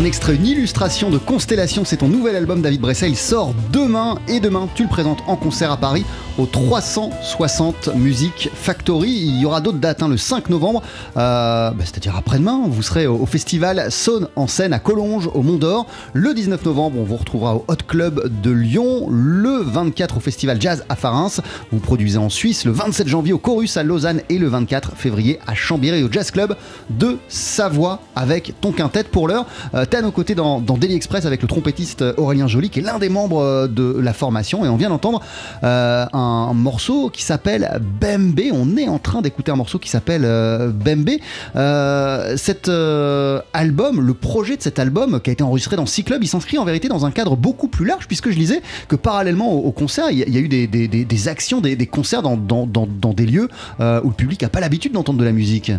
Extrait, 0.07 0.35
une 0.35 0.45
illustration 0.45 1.09
de 1.09 1.17
Constellation, 1.17 1.83
c'est 1.83 1.97
ton 1.97 2.07
nouvel 2.07 2.35
album 2.35 2.61
David 2.61 2.79
Bressa, 2.79 3.07
il 3.07 3.17
sort 3.17 3.53
demain. 3.71 4.17
Et 4.27 4.39
demain 4.39 4.69
tu 4.73 4.83
le 4.83 4.89
présentes 4.89 5.19
en 5.27 5.35
concert 5.35 5.71
à 5.71 5.77
Paris 5.77 6.05
au 6.37 6.45
360 6.45 7.89
Music 7.95 8.49
Factory. 8.53 9.09
Il 9.09 9.39
y 9.39 9.45
aura 9.45 9.61
d'autres 9.61 9.79
dates, 9.79 10.03
hein, 10.03 10.07
le 10.07 10.17
5 10.17 10.49
novembre, 10.49 10.81
euh, 11.17 11.71
bah, 11.71 11.83
c'est-à-dire 11.83 12.15
après-demain, 12.15 12.61
vous 12.67 12.83
serez 12.83 13.07
au, 13.07 13.25
festival 13.25 13.91
Saône 13.91 14.27
en 14.35 14.47
scène 14.47 14.73
à 14.73 14.79
Collonges 14.79 15.29
au 15.33 15.41
Mont 15.41 15.57
d'Or. 15.57 15.87
Le 16.13 16.33
19 16.33 16.63
novembre, 16.65 16.99
on 16.99 17.03
vous 17.03 17.17
retrouvera 17.17 17.55
au 17.55 17.65
Hot 17.67 17.75
Club 17.87 18.41
de 18.41 18.51
Lyon. 18.51 19.07
Le 19.09 19.61
24 19.63 20.17
au 20.17 20.19
festival 20.19 20.61
Jazz 20.61 20.85
à 20.89 20.95
Farins. 20.95 21.41
Vous 21.71 21.79
produisez 21.79 22.17
en 22.17 22.29
Suisse 22.29 22.65
le 22.65 22.71
27 22.71 23.07
janvier 23.07 23.33
au 23.33 23.37
Chorus 23.37 23.77
à 23.77 23.83
Lausanne 23.83 24.21
et 24.29 24.37
le 24.37 24.47
24 24.47 24.95
février 24.95 25.39
à 25.47 25.55
Chambéry 25.55 26.03
au 26.03 26.11
Jazz 26.11 26.31
Club 26.31 26.55
de 26.89 27.17
Savoie 27.27 27.99
avec 28.15 28.53
ton 28.61 28.71
quintet 28.71 29.03
pour 29.03 29.27
l'heure. 29.27 29.45
Euh, 29.73 29.85
T'es 29.85 29.97
à 29.97 30.01
nos 30.01 30.11
côtés 30.11 30.35
dans, 30.35 30.59
Daily 30.59 30.95
Express 30.95 31.25
avec 31.25 31.41
le 31.41 31.47
trompettiste 31.47 32.03
Aurélien 32.17 32.47
Joly 32.47 32.69
qui 32.69 32.79
est 32.79 32.83
l'un 32.83 32.99
des 32.99 33.09
membres 33.09 33.41
euh, 33.41 33.67
de 33.67 33.97
la 33.99 34.13
formation 34.13 34.65
et 34.65 34.69
on 34.69 34.77
vient 34.77 34.89
d'entendre 34.89 35.21
euh, 35.63 36.05
un 36.13 36.26
morceau 36.53 37.09
qui 37.09 37.23
s'appelle 37.23 37.81
Bembe. 38.01 38.39
On 38.53 38.77
est 38.77 38.87
en 38.87 38.99
train 38.99 39.21
d'écouter 39.21 39.51
un 39.51 39.55
morceau 39.55 39.79
qui 39.79 39.89
s'appelle 39.89 40.23
euh, 40.25 40.69
Bembe. 40.69 41.09
Euh, 41.55 42.35
cet 42.37 42.69
euh, 42.69 43.41
album, 43.53 44.01
le 44.01 44.13
projet 44.13 44.57
de 44.57 44.61
cet 44.61 44.79
album 44.79 45.19
qui 45.19 45.29
a 45.29 45.33
été 45.33 45.43
enregistré 45.43 45.75
dans 45.75 45.85
Six 45.85 46.03
Club, 46.03 46.23
il 46.23 46.27
s'inscrit 46.27 46.57
en 46.57 46.65
vérité 46.65 46.87
dans 46.87 47.05
un 47.05 47.11
cadre 47.11 47.35
beaucoup 47.35 47.67
plus 47.67 47.85
large 47.85 48.07
puisque 48.07 48.29
je 48.29 48.37
lisais 48.37 48.61
que 48.87 48.95
parallèlement 48.95 49.53
au, 49.53 49.59
au 49.67 49.71
concert, 49.71 50.11
il 50.11 50.17
y, 50.17 50.37
a, 50.37 50.39
eu 50.39 50.47
des, 50.47 51.27
actions, 51.27 51.61
des, 51.61 51.87
concerts 51.87 52.21
dans, 52.21 52.37
des 52.37 53.25
lieux 53.25 53.49
euh, 53.79 54.01
où 54.03 54.09
le 54.09 54.15
public 54.15 54.41
n'a 54.41 54.49
pas 54.49 54.59
l'habitude 54.59 54.93
d'entendre 54.93 55.19
de 55.19 55.25
la 55.25 55.31
musique. 55.31 55.71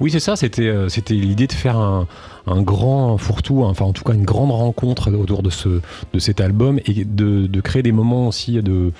Oui, 0.00 0.10
c'est 0.10 0.20
ça. 0.20 0.36
C'était 0.36 1.14
l'idée 1.14 1.46
de 1.46 1.52
faire 1.52 1.78
un, 1.78 2.06
un, 2.46 2.60
grand 2.60 3.16
fourre-tout, 3.16 3.62
enfin 3.62 3.86
en 3.86 3.92
tout 3.92 4.04
cas 4.04 4.12
une 4.12 4.24
grande 4.24 4.50
rencontre 4.50 5.10
autour 5.10 5.42
de 5.42 5.48
ce 5.48 5.80
de 6.12 6.18
cet 6.18 6.42
album 6.42 6.78
et 6.84 7.04
de 7.06 7.60
créer 7.62 7.82
des 7.82 7.92
moments 7.92 8.28
aussi 8.28 8.60
de 8.62 8.92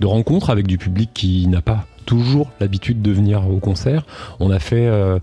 de 0.00 0.06
rencontre 0.06 0.50
avec 0.50 0.66
du 0.66 0.78
public 0.78 1.10
qui 1.12 1.46
n'a 1.46 1.60
pas 1.60 1.86
toujours 2.06 2.50
l'habitude 2.60 3.02
de 3.02 3.12
venir 3.12 3.48
au 3.48 3.58
concert. 3.58 4.04
On 4.40 4.50
a 4.50 4.58
fait 4.58 4.86
euh, 4.86 5.18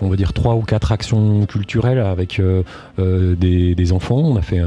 on 0.00 0.08
va 0.08 0.16
dire 0.16 0.32
trois 0.32 0.54
ou 0.54 0.62
quatre 0.62 0.90
actions 0.90 1.46
culturelles 1.46 1.98
avec 1.98 2.40
euh, 2.40 2.62
euh, 2.98 3.36
des, 3.36 3.92
enfants. 3.92 4.18
On 4.18 4.36
a 4.36 4.42
fait 4.42 4.60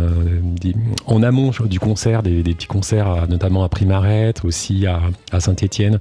des, 0.61 0.75
en 1.07 1.23
amont 1.23 1.51
du 1.65 1.79
concert 1.79 2.23
des, 2.23 2.43
petits 2.43 2.67
concerts, 2.67 3.27
notamment 3.27 3.63
à 3.63 3.69
Primaret, 3.69 4.33
aussi 4.43 4.85
à 4.85 5.39
Saint-Étienne 5.39 5.99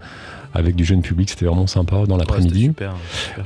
avec 0.54 0.76
du 0.76 0.84
jeune 0.84 1.02
public, 1.02 1.30
c'était 1.30 1.46
vraiment 1.46 1.66
sympa 1.66 2.04
dans 2.06 2.16
l'après-midi. 2.16 2.72
Ouais, 2.80 2.86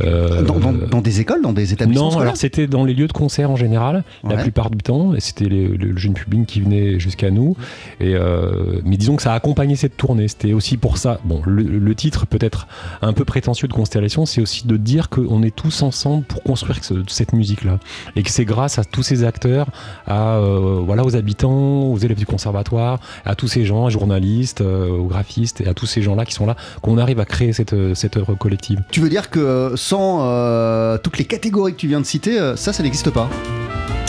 euh, 0.02 0.42
dans, 0.42 0.58
dans, 0.58 0.72
dans, 0.72 1.00
des 1.00 1.20
écoles, 1.20 1.42
dans 1.42 1.52
des 1.52 1.72
établissements 1.72 2.10
Non, 2.12 2.18
alors 2.18 2.36
c'était 2.36 2.66
dans 2.66 2.84
les 2.84 2.94
lieux 2.94 3.08
de 3.08 3.12
concert 3.12 3.50
en 3.50 3.56
général, 3.56 4.04
ouais. 4.24 4.36
la 4.36 4.42
plupart 4.42 4.70
du 4.70 4.78
temps, 4.78 5.14
et 5.14 5.20
c'était 5.20 5.46
le 5.46 5.96
jeune 5.96 6.14
public 6.14 6.46
qui 6.46 6.60
venait 6.60 7.00
jusqu'à 7.00 7.30
nous. 7.30 7.56
Et 8.00 8.14
euh, 8.14 8.80
mais 8.84 8.96
disons 8.96 9.16
que 9.16 9.22
ça 9.22 9.32
a 9.32 9.36
accompagné 9.36 9.76
cette 9.76 9.96
tournée. 9.96 10.28
C'était 10.28 10.52
aussi 10.52 10.76
pour 10.76 10.98
ça. 10.98 11.20
Bon, 11.24 11.40
le, 11.46 11.62
le 11.62 11.94
titre 11.94 12.26
peut-être 12.26 12.66
un 13.02 13.12
peu 13.12 13.24
prétentieux 13.24 13.68
de 13.68 13.72
Constellation, 13.72 14.26
c'est 14.26 14.40
aussi 14.40 14.66
de 14.66 14.76
dire 14.76 15.08
qu'on 15.08 15.42
est 15.42 15.54
tous 15.54 15.82
ensemble 15.82 16.24
pour 16.24 16.42
construire 16.42 16.84
ce, 16.84 16.94
cette 17.08 17.32
musique-là, 17.32 17.78
et 18.16 18.22
que 18.22 18.30
c'est 18.30 18.44
grâce 18.44 18.78
à 18.78 18.84
tous 18.84 19.02
ces 19.02 19.24
acteurs, 19.24 19.68
à 20.06 20.36
euh, 20.36 20.80
voilà 20.84 21.04
aux 21.04 21.16
habitants, 21.16 21.84
aux 21.84 21.98
élèves 21.98 22.18
du 22.18 22.26
conservatoire, 22.26 23.00
à 23.24 23.34
tous 23.34 23.48
ces 23.48 23.64
gens, 23.64 23.84
aux 23.84 23.90
journalistes, 23.90 24.60
euh, 24.60 24.88
aux 24.88 25.06
graphistes, 25.06 25.60
et 25.60 25.68
à 25.68 25.74
tous 25.74 25.86
ces 25.86 26.02
gens-là 26.02 26.24
qui 26.24 26.34
sont 26.34 26.46
là, 26.46 26.56
qu'on 26.82 26.97
arrive 26.98 27.20
à 27.20 27.24
créer 27.24 27.52
cette, 27.52 27.94
cette 27.94 28.16
œuvre 28.16 28.34
collective. 28.34 28.82
Tu 28.90 29.00
veux 29.00 29.08
dire 29.08 29.30
que 29.30 29.72
sans 29.76 30.20
euh, 30.22 30.98
toutes 30.98 31.18
les 31.18 31.24
catégories 31.24 31.72
que 31.72 31.78
tu 31.78 31.88
viens 31.88 32.00
de 32.00 32.06
citer, 32.06 32.38
euh, 32.38 32.56
ça, 32.56 32.72
ça 32.72 32.82
n'existe 32.82 33.10
pas? 33.10 33.28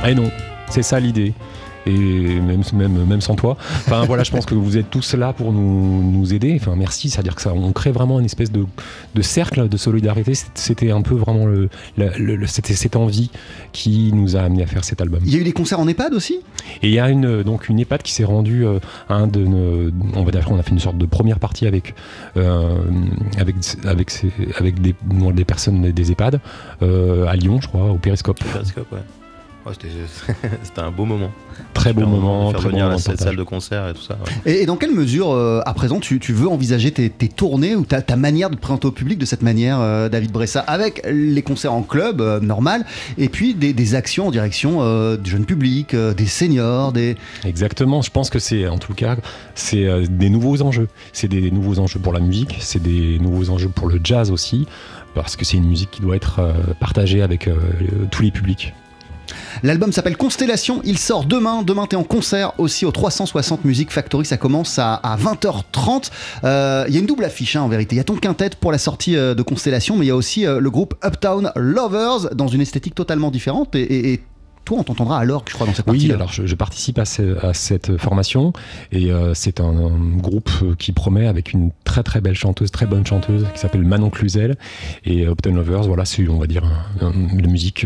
Eh 0.08 0.16
non, 0.16 0.32
c'est 0.70 0.84
ça 0.84 1.00
l'idée 1.00 1.34
et 1.86 2.40
même, 2.40 2.62
même, 2.74 3.06
même 3.06 3.22
sans 3.22 3.36
toi. 3.36 3.58
Enfin 3.60 4.04
voilà, 4.06 4.24
je 4.24 4.32
pense 4.32 4.46
que 4.46 4.56
vous 4.56 4.78
êtes 4.78 4.90
tous 4.90 5.14
là 5.14 5.34
pour 5.34 5.52
nous, 5.52 6.04
nous 6.04 6.34
aider. 6.34 6.58
Enfin 6.60 6.76
merci, 6.76 7.10
c'est-à-dire 7.10 7.36
que 7.36 7.42
ça, 7.42 7.54
on 7.54 7.72
crée 7.72 7.92
vraiment 7.92 8.20
une 8.20 8.26
espèce 8.26 8.52
de, 8.52 8.66
de 9.16 9.22
cercle 9.22 9.68
de 9.70 9.78
solidarité. 9.78 10.34
C'était 10.54 10.92
un 10.92 11.02
peu 11.02 11.16
vraiment 11.16 11.46
le, 11.46 11.70
le, 11.98 12.36
le 12.36 12.48
c'était 12.48 12.74
cette 12.74 12.96
envie 12.96 13.32
qui 13.72 14.12
nous 14.14 14.36
a 14.36 14.42
amené 14.42 14.64
à 14.64 14.68
faire 14.68 14.84
cet 14.84 15.02
album. 15.02 15.22
Il 15.26 15.34
y 15.34 15.38
a 15.38 15.40
eu 15.40 15.44
des 15.44 15.54
concerts 15.54 15.80
en 15.80 15.88
EHPAD 15.88 16.14
aussi? 16.14 16.40
Et 16.82 16.88
il 16.88 16.94
y 16.94 17.00
a 17.00 17.10
une, 17.10 17.44
donc 17.44 17.70
une 17.70 17.80
EHPAD 17.80 18.02
qui 18.02 18.12
s'est 18.14 18.24
rendue 18.24 18.66
euh, 18.66 18.80
un 19.10 19.28
de 19.28 19.46
nos, 19.46 19.92
on 20.16 20.24
va 20.24 20.32
dire 20.32 20.46
on 20.52 20.60
a 20.60 20.64
fait 20.64 20.72
une 20.72 20.80
sorte 20.80 20.98
de 20.98 21.06
première 21.06 21.40
partie 21.40 21.68
avec 21.68 21.96
euh, 22.38 22.78
avec 23.38 23.56
avec, 23.86 24.82
des, 24.82 24.96
des 25.34 25.46
personnes 25.46 25.82
des 25.82 26.12
EHPAD 26.12 26.40
euh, 26.82 27.28
à 27.28 27.36
Lyon, 27.36 27.60
je 27.62 27.68
crois, 27.68 27.86
au 27.92 27.98
Périscope. 27.98 28.40
Périscope, 28.44 28.92
ouais. 28.92 29.00
Ouais, 29.70 29.76
C'était 30.64 30.82
un 30.82 30.92
beau 30.92 31.06
moment. 31.06 31.32
Très 31.74 31.94
beau 31.94 32.06
moment. 32.06 32.52
Faire 32.52 32.60
très 32.60 32.70
venir 32.70 32.90
bon 32.90 32.96
à 32.96 32.98
cette 32.98 33.20
salle 33.20 33.36
de 33.36 33.44
concert 33.44 33.88
et 33.88 33.94
tout 33.94 34.02
ça. 34.02 34.16
Ouais. 34.46 34.52
Et, 34.52 34.62
et, 34.64 34.66
dans 34.66 34.76
quelle 34.76 34.94
mesure, 34.94 35.32
euh, 35.32 35.62
à 35.66 35.74
présent, 35.74 36.00
tu, 36.00 36.20
tu, 36.20 36.34
veux 36.34 36.48
envisager 36.48 36.92
tes, 36.92 37.10
tes 37.10 37.28
tournées 37.28 37.76
ou 37.76 37.86
ta, 37.86 38.02
ta, 38.02 38.16
manière 38.16 38.50
de 38.50 38.56
te 38.56 38.62
présenter 38.62 38.88
au 38.88 38.92
public 38.92 39.20
de 39.20 39.26
cette 39.26 39.42
manière, 39.42 39.80
euh, 39.80 40.10
David 40.10 40.32
Bressa, 40.32 40.60
avec 40.62 41.06
les 41.10 41.42
concerts 41.42 41.74
en 41.74 41.84
club, 41.84 42.22
euh, 42.22 42.40
normal, 42.40 42.86
et 43.18 43.30
puis 43.30 43.54
des, 43.54 43.74
des, 43.74 43.96
actions 43.96 44.28
en 44.28 44.32
direction 44.32 44.80
euh, 44.82 45.18
du 45.18 45.30
jeune 45.30 45.46
public, 45.46 45.94
euh, 45.94 46.14
des 46.14 46.26
seniors, 46.26 46.92
des... 46.92 47.16
Exactement, 47.46 48.02
je 48.02 48.12
pense 48.12 48.30
que 48.30 48.40
c'est, 48.40 48.68
en 48.68 48.78
tout 48.78 48.94
cas, 48.94 49.18
c'est 49.56 49.86
euh, 49.86 50.06
des 50.10 50.30
nouveaux 50.30 50.62
enjeux. 50.62 50.88
C'est 51.14 51.28
des 51.28 51.52
nouveaux 51.52 51.80
enjeux 51.80 52.00
pour 52.00 52.14
la 52.14 52.20
musique, 52.20 52.58
c'est 52.60 52.82
des 52.82 53.20
nouveaux 53.20 53.50
enjeux 53.50 53.70
pour 53.70 53.88
le 53.88 54.00
jazz 54.04 54.32
aussi, 54.32 54.68
parce 55.16 55.36
que 55.36 55.46
c'est 55.46 55.58
une 55.58 55.68
musique 55.68 55.92
qui 55.92 56.02
doit 56.02 56.16
être 56.16 56.40
euh, 56.40 56.54
partagée 56.80 57.22
avec 57.22 57.50
tous 58.12 58.24
les 58.24 58.32
publics. 58.32 58.74
L'album 59.64 59.92
s'appelle 59.92 60.18
Constellation, 60.18 60.82
il 60.84 60.98
sort 60.98 61.26
demain. 61.26 61.64
Demain, 61.64 61.86
t'es 61.86 61.96
en 61.96 62.04
concert 62.04 62.54
aussi 62.58 62.86
au 62.86 62.92
360 62.92 63.66
Music 63.66 63.92
Factory. 63.92 64.26
Ça 64.26 64.38
commence 64.38 64.80
à, 64.80 64.96
à 64.96 65.18
20h30. 65.18 66.10
Il 66.44 66.46
euh, 66.46 66.86
y 66.90 66.98
a 66.98 67.00
une 67.00 67.06
double 67.06 67.26
affiche 67.26 67.56
hein, 67.56 67.62
en 67.62 67.68
vérité. 67.68 67.96
Il 67.96 67.98
y 67.98 68.02
a 68.02 68.06
ton 68.06 68.16
quintet 68.16 68.52
pour 68.60 68.72
la 68.72 68.78
sortie 68.78 69.16
euh, 69.16 69.36
de 69.36 69.42
Constellation, 69.42 69.96
mais 69.98 70.06
il 70.06 70.10
y 70.10 70.12
a 70.12 70.16
aussi 70.16 70.46
euh, 70.46 70.60
le 70.60 70.70
groupe 70.70 70.96
Uptown 71.06 71.52
Lovers 71.56 72.34
dans 72.34 72.48
une 72.48 72.62
esthétique 72.62 72.96
totalement 72.96 73.32
différente. 73.32 73.76
Et, 73.76 73.82
et, 73.82 74.14
et 74.14 74.24
toi, 74.70 74.78
on 74.80 74.84
t'entendra 74.84 75.20
à 75.20 75.26
l'orgue, 75.26 75.48
je 75.50 75.56
crois, 75.56 75.66
dans 75.66 75.74
cette 75.74 75.86
partie. 75.86 76.08
Oui, 76.08 76.14
alors 76.14 76.32
je, 76.32 76.46
je 76.46 76.56
participe 76.56 77.00
à, 77.00 77.06
ce, 77.06 77.44
à, 77.44 77.56
cette 77.56 77.98
formation 77.98 78.54
et 78.92 79.12
euh, 79.12 79.34
c'est 79.34 79.60
un, 79.60 79.66
un, 79.66 80.18
groupe 80.18 80.52
qui 80.78 80.92
promet 80.92 81.28
avec 81.28 81.54
une 81.54 81.72
très 81.86 82.04
très 82.04 82.22
belle 82.22 82.36
chanteuse, 82.36 82.70
très 82.70 82.86
bonne 82.86 83.06
chanteuse 83.06 83.48
qui 83.54 83.60
s'appelle 83.60 83.84
Manon 83.84 84.12
Cluzel 84.12 84.58
et 85.06 85.24
Uptown 85.26 85.56
Lovers. 85.56 85.88
Voilà, 85.88 86.06
c'est 86.06 86.28
on 86.28 86.38
va 86.38 86.46
dire 86.46 86.66
un, 87.02 87.08
un, 87.08 87.12
de 87.12 87.48
musique 87.48 87.86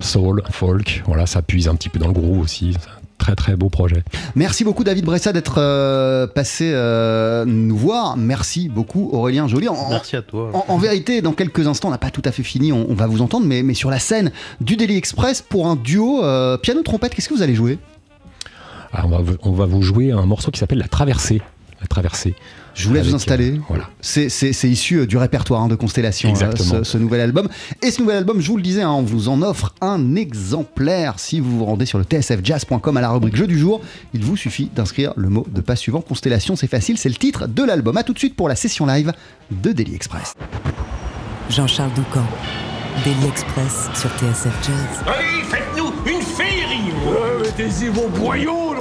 soul, 0.00 0.42
folk, 0.50 1.02
voilà, 1.06 1.26
ça 1.26 1.42
puise 1.42 1.68
un 1.68 1.74
petit 1.74 1.88
peu 1.88 1.98
dans 1.98 2.08
le 2.08 2.12
groove 2.12 2.40
aussi. 2.40 2.76
Très 3.18 3.36
très 3.36 3.54
beau 3.54 3.68
projet. 3.68 4.02
Merci 4.34 4.64
beaucoup 4.64 4.82
David 4.82 5.04
Bressa 5.04 5.34
d'être 5.34 5.56
euh, 5.58 6.26
passé 6.26 6.70
euh, 6.72 7.44
nous 7.44 7.76
voir. 7.76 8.16
Merci 8.16 8.70
beaucoup 8.70 9.10
Aurélien 9.12 9.46
Joly. 9.46 9.68
En, 9.68 9.90
Merci 9.90 10.16
à 10.16 10.22
toi. 10.22 10.50
En, 10.54 10.72
en, 10.72 10.78
vérité, 10.78 11.20
dans 11.20 11.32
quelques 11.32 11.66
instants, 11.66 11.88
on 11.88 11.90
n'a 11.90 11.98
pas 11.98 12.10
tout 12.10 12.22
à 12.24 12.32
fait 12.32 12.42
fini, 12.42 12.72
on, 12.72 12.90
on, 12.90 12.94
va 12.94 13.06
vous 13.06 13.20
entendre, 13.20 13.44
mais, 13.46 13.62
mais 13.62 13.74
sur 13.74 13.90
la 13.90 13.98
scène 13.98 14.32
du 14.62 14.76
Daily 14.76 14.96
Express 14.96 15.42
pour 15.42 15.66
un 15.66 15.76
duo 15.76 16.24
euh, 16.24 16.56
piano-trompette, 16.56 17.14
qu'est-ce 17.14 17.28
que 17.28 17.34
vous 17.34 17.42
allez 17.42 17.54
jouer? 17.54 17.78
Alors, 18.92 19.12
on, 19.12 19.22
va, 19.22 19.32
on 19.42 19.52
va 19.52 19.66
vous 19.66 19.82
jouer 19.82 20.12
un 20.12 20.24
morceau 20.24 20.50
qui 20.50 20.58
s'appelle 20.58 20.78
La 20.78 20.88
Traversée. 20.88 21.42
La 21.80 21.86
Traversée. 21.86 22.34
Je 22.74 22.88
vous 22.88 22.94
laisse 22.94 23.06
vous 23.06 23.14
installer. 23.14 23.52
Euh, 23.52 23.60
voilà. 23.68 23.88
C'est 24.00 24.70
issu 24.70 24.96
euh, 24.96 25.06
du 25.06 25.16
répertoire 25.16 25.62
hein, 25.62 25.68
de 25.68 25.74
Constellation, 25.74 26.32
euh, 26.40 26.56
ce, 26.56 26.84
ce, 26.84 26.98
nouvel 26.98 27.20
album. 27.20 27.48
Et 27.82 27.90
ce 27.90 28.00
nouvel 28.00 28.18
album, 28.18 28.40
je 28.40 28.48
vous 28.48 28.56
le 28.56 28.62
disais, 28.62 28.82
hein, 28.82 28.90
on 28.90 29.02
vous 29.02 29.28
en 29.28 29.42
offre 29.42 29.74
un 29.80 30.14
exemplaire. 30.14 31.18
Si 31.18 31.40
vous 31.40 31.58
vous 31.58 31.64
rendez 31.64 31.86
sur 31.86 31.98
le 31.98 32.04
tsfjazz.com 32.04 32.96
à 32.96 33.00
la 33.00 33.10
rubrique 33.10 33.36
jeu 33.36 33.46
du 33.46 33.58
jour, 33.58 33.80
il 34.14 34.24
vous 34.24 34.36
suffit 34.36 34.70
d'inscrire 34.74 35.12
le 35.16 35.28
mot 35.28 35.46
de 35.50 35.60
pas 35.60 35.76
suivant. 35.76 36.00
Constellation, 36.00 36.54
c'est 36.54 36.68
facile, 36.68 36.98
c'est 36.98 37.08
le 37.08 37.14
titre 37.14 37.46
de 37.46 37.62
l'album. 37.62 37.96
A 37.96 38.02
tout 38.02 38.12
de 38.12 38.18
suite 38.18 38.36
pour 38.36 38.48
la 38.48 38.56
session 38.56 38.86
live 38.86 39.12
de 39.50 39.72
Daily 39.72 39.94
Express. 39.94 40.34
Jean-Charles 41.48 41.92
Doucan, 41.94 42.24
Daily 43.04 43.26
Express 43.26 43.88
sur 43.94 44.10
TSF 44.10 44.54
Jazz. 44.62 45.04
Allez, 45.06 45.42
faites-nous 45.48 45.92
une 46.06 46.22
féerie 46.22 46.92
euh, 47.06 47.40
Mettez-y 47.42 47.88
vos 47.88 48.08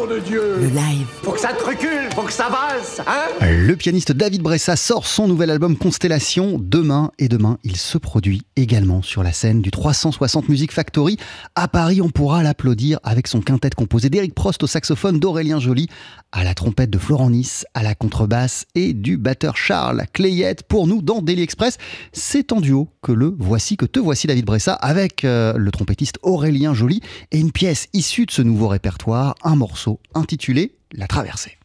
de 0.10 0.20
Dieu 0.20 0.56
Le 0.60 0.68
live. 0.68 1.06
Faut 1.22 1.32
que 1.32 1.40
ça 1.40 1.54
te 1.54 1.64
recule, 1.64 2.10
faut 2.16 2.24
que 2.24 2.34
ça 2.34 2.50
valse, 2.50 3.00
hein 3.06 3.28
Le 3.42 3.76
pianiste 3.76 4.12
David 4.12 4.42
Bressa 4.42 4.76
sort 4.76 5.06
son 5.06 5.28
nouvel 5.28 5.52
album 5.52 5.78
Constellation 5.78 6.58
demain 6.60 7.12
et 7.20 7.28
demain 7.28 7.60
il 7.64 7.78
se 7.78 7.98
produit 8.00 8.42
également 8.56 9.04
sur 9.04 9.22
la 9.22 9.32
scène 9.34 9.62
du 9.62 9.70
360 9.70 10.50
Music 10.50 10.72
Factory 10.72 11.18
à 11.56 11.68
Paris. 11.68 12.02
On 12.02 12.10
pourra 12.10 12.42
l'applaudir 12.42 13.00
avec 13.04 13.28
son 13.28 13.42
quintet 13.42 13.70
composé 13.70 14.10
d'Éric 14.10 14.34
Prost 14.34 14.64
au 14.64 14.68
saxophone, 14.68 15.20
d'Aurélien 15.20 15.60
Joly 15.60 15.88
à 16.32 16.44
la 16.44 16.56
trompette 16.56 16.90
de 16.90 16.98
Florent 16.98 17.30
Nice, 17.30 17.66
à 17.74 17.84
la 17.84 17.94
contrebasse 17.94 18.66
et 18.76 18.94
du 18.94 19.18
batteur 19.18 19.58
Charles 19.58 20.06
Clayette. 20.14 20.64
Pour 20.64 20.88
nous 20.88 21.02
dans 21.02 21.22
Daily 21.22 21.44
Express, 21.44 21.78
c'est 22.14 22.52
en 22.52 22.62
duo 22.62 22.90
que 23.02 23.12
le 23.12 23.36
voici, 23.38 23.78
que 23.78 23.86
te 23.86 24.00
voici 24.00 24.28
David 24.28 24.46
Bressa 24.46 24.74
avec 24.74 25.24
euh, 25.24 25.54
le 25.56 25.72
trompettiste 25.72 26.18
Aurélien 26.24 26.74
Joly 26.74 27.02
et 27.32 27.40
une 27.40 27.52
pièce 27.52 27.88
issue 27.94 28.26
de 28.26 28.32
ce 28.32 28.42
nouveau 28.42 28.68
répertoire, 28.68 29.36
un 29.44 29.56
morceau 29.56 29.99
intitulé 30.14 30.76
La 30.92 31.08
Traversée. 31.08 31.59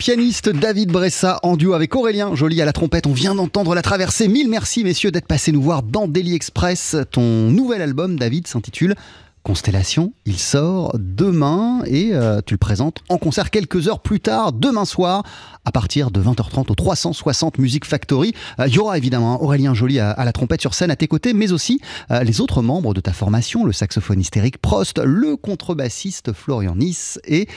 Pianiste 0.00 0.48
David 0.48 0.90
Bressa 0.90 1.38
en 1.42 1.58
duo 1.58 1.74
avec 1.74 1.94
Aurélien 1.94 2.34
Joly 2.34 2.62
à 2.62 2.64
la 2.64 2.72
trompette. 2.72 3.06
On 3.06 3.12
vient 3.12 3.34
d'entendre 3.34 3.74
la 3.74 3.82
traversée. 3.82 4.28
Mille 4.28 4.48
merci 4.48 4.82
messieurs 4.82 5.10
d'être 5.10 5.26
passés 5.26 5.52
nous 5.52 5.60
voir 5.60 5.82
dans 5.82 6.08
Daily 6.08 6.34
Express. 6.34 6.96
Ton 7.10 7.50
nouvel 7.50 7.82
album, 7.82 8.18
David, 8.18 8.46
s'intitule 8.46 8.94
Constellation, 9.42 10.12
il 10.26 10.38
sort 10.38 10.94
demain 10.98 11.82
et 11.86 12.10
euh, 12.12 12.40
tu 12.44 12.54
le 12.54 12.58
présentes 12.58 12.98
en 13.08 13.16
concert 13.16 13.50
quelques 13.50 13.88
heures 13.88 14.00
plus 14.00 14.20
tard, 14.20 14.52
demain 14.52 14.84
soir, 14.84 15.22
à 15.64 15.72
partir 15.72 16.10
de 16.10 16.22
20h30 16.22 16.70
au 16.70 16.74
360 16.74 17.58
Music 17.58 17.86
Factory. 17.86 18.34
Euh, 18.58 18.66
il 18.66 18.74
y 18.74 18.78
aura 18.78 18.98
évidemment 18.98 19.42
Aurélien 19.42 19.72
Joly 19.72 19.98
à, 19.98 20.24
la 20.24 20.32
trompette 20.32 20.60
sur 20.60 20.74
scène 20.74 20.90
à 20.90 20.96
tes 20.96 21.08
côtés, 21.08 21.32
mais 21.32 21.52
aussi 21.52 21.80
euh, 22.10 22.22
les 22.22 22.42
autres 22.42 22.60
membres 22.60 22.92
de 22.92 23.00
ta 23.00 23.14
formation, 23.14 23.64
le 23.64 23.72
saxophoniste 23.72 24.36
Eric 24.36 24.58
Prost, 24.58 25.00
le 25.02 25.36
contrebassiste 25.36 26.32
Florian 26.34 26.76
Nice 26.76 27.18
et 27.24 27.48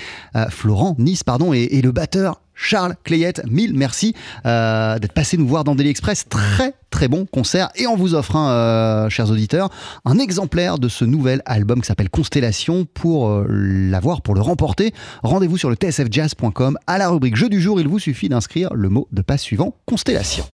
Florent 0.50 0.96
Nice, 1.00 1.24
pardon, 1.24 1.54
et 1.54 1.82
le 1.82 1.92
batteur 1.92 2.40
Charles 2.64 2.95
Clayette, 3.03 3.41
mille 3.49 3.74
merci 3.74 4.16
euh, 4.45 4.97
d'être 4.97 5.11
passé 5.11 5.38
nous 5.38 5.47
voir 5.47 5.64
dans 5.64 5.76
Daily 5.76 5.89
Express. 5.89 6.26
Très 6.30 6.74
très 6.89 7.07
bon 7.07 7.26
concert 7.26 7.70
et 7.76 7.88
on 7.88 7.95
vous 7.95 8.16
offre, 8.16 8.38
euh, 8.38 9.09
chers 9.09 9.30
auditeurs, 9.30 9.70
un 10.05 10.18
exemplaire 10.18 10.80
de 10.80 10.88
ce 10.88 11.03
nouvel 11.03 11.41
album 11.45 11.82
qui 11.82 11.88
s'appelle 11.88 12.09
Constellation. 12.09 12.86
Pour 12.93 13.30
euh, 13.30 13.45
l'avoir, 13.49 14.22
pour 14.22 14.34
le 14.34 14.41
remporter, 14.41 14.93
rendez-vous 15.24 15.57
sur 15.57 15.70
le 15.70 15.76
tsfjazz.com 15.76 16.78
à 16.88 16.97
la 16.97 17.09
rubrique 17.09 17.36
Jeu 17.36 17.49
du 17.49 17.59
jour. 17.59 17.82
Il 17.82 17.88
vous 17.88 17.99
suffit 17.99 18.30
d'inscrire 18.30 18.74
le 18.74 18.89
mot 18.89 19.07
de 19.11 19.22
passe 19.22 19.41
suivant 19.41 19.76
Constellation. 19.86 20.45